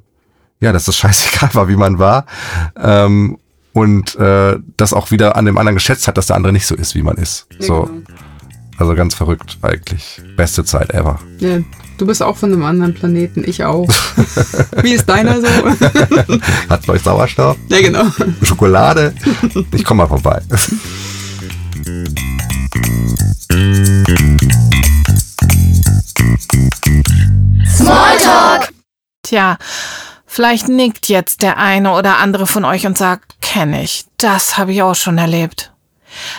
ja, 0.60 0.72
dass 0.72 0.84
das 0.84 0.96
scheißegal 0.98 1.54
war, 1.54 1.68
wie 1.68 1.76
man 1.76 1.98
war. 1.98 2.26
Ähm, 2.76 3.38
und 3.72 4.16
äh, 4.16 4.58
das 4.76 4.92
auch 4.92 5.10
wieder 5.10 5.36
an 5.36 5.46
dem 5.46 5.56
anderen 5.56 5.76
geschätzt 5.76 6.06
hat, 6.06 6.18
dass 6.18 6.26
der 6.26 6.36
andere 6.36 6.52
nicht 6.52 6.66
so 6.66 6.74
ist, 6.74 6.94
wie 6.94 7.02
man 7.02 7.16
ist. 7.16 7.46
So, 7.58 7.88
also 8.76 8.94
ganz 8.94 9.14
verrückt 9.14 9.58
eigentlich. 9.62 10.20
Beste 10.36 10.62
Zeit 10.64 10.92
ever. 10.92 11.18
Ja, 11.38 11.58
du 12.02 12.06
bist 12.06 12.20
auch 12.20 12.36
von 12.36 12.52
einem 12.52 12.64
anderen 12.64 12.94
Planeten, 12.94 13.44
ich 13.46 13.62
auch. 13.62 13.86
Wie 14.82 14.92
ist 14.92 15.08
deiner 15.08 15.40
so? 15.40 15.46
Hat 16.68 16.88
euch 16.88 17.00
Sauerstoff, 17.00 17.56
ja, 17.68 17.80
genau. 17.80 18.06
Schokolade. 18.42 19.14
Ich 19.72 19.84
komme 19.84 20.02
mal 20.02 20.08
vorbei. 20.08 20.42
Tja, 29.22 29.58
vielleicht 30.26 30.68
nickt 30.68 31.08
jetzt 31.08 31.42
der 31.42 31.56
eine 31.58 31.92
oder 31.92 32.18
andere 32.18 32.48
von 32.48 32.64
euch 32.64 32.84
und 32.84 32.98
sagt, 32.98 33.40
kenne 33.40 33.84
ich, 33.84 34.06
das 34.16 34.58
habe 34.58 34.72
ich 34.72 34.82
auch 34.82 34.96
schon 34.96 35.18
erlebt. 35.18 35.72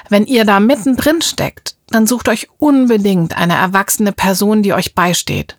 Wenn 0.09 0.25
ihr 0.25 0.43
da 0.43 0.59
mittendrin 0.59 1.21
steckt, 1.21 1.77
dann 1.93 2.07
sucht 2.07 2.29
euch 2.29 2.47
unbedingt 2.57 3.37
eine 3.37 3.55
erwachsene 3.55 4.11
Person, 4.11 4.63
die 4.63 4.73
euch 4.73 4.95
beisteht. 4.95 5.57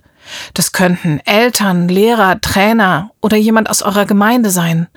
Das 0.55 0.73
könnten 0.73 1.21
Eltern, 1.21 1.89
Lehrer, 1.89 2.41
Trainer 2.41 3.11
oder 3.21 3.37
jemand 3.37 3.71
aus 3.71 3.83
eurer 3.83 4.07
Gemeinde 4.07 4.51
sein. 4.51 4.89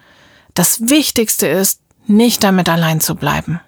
Das 0.54 0.90
Wichtigste 0.90 1.48
ist, 1.48 1.82
nicht 2.08 2.44
damit 2.44 2.70
allein 2.70 3.02
zu 3.02 3.16
bleiben. 3.16 3.60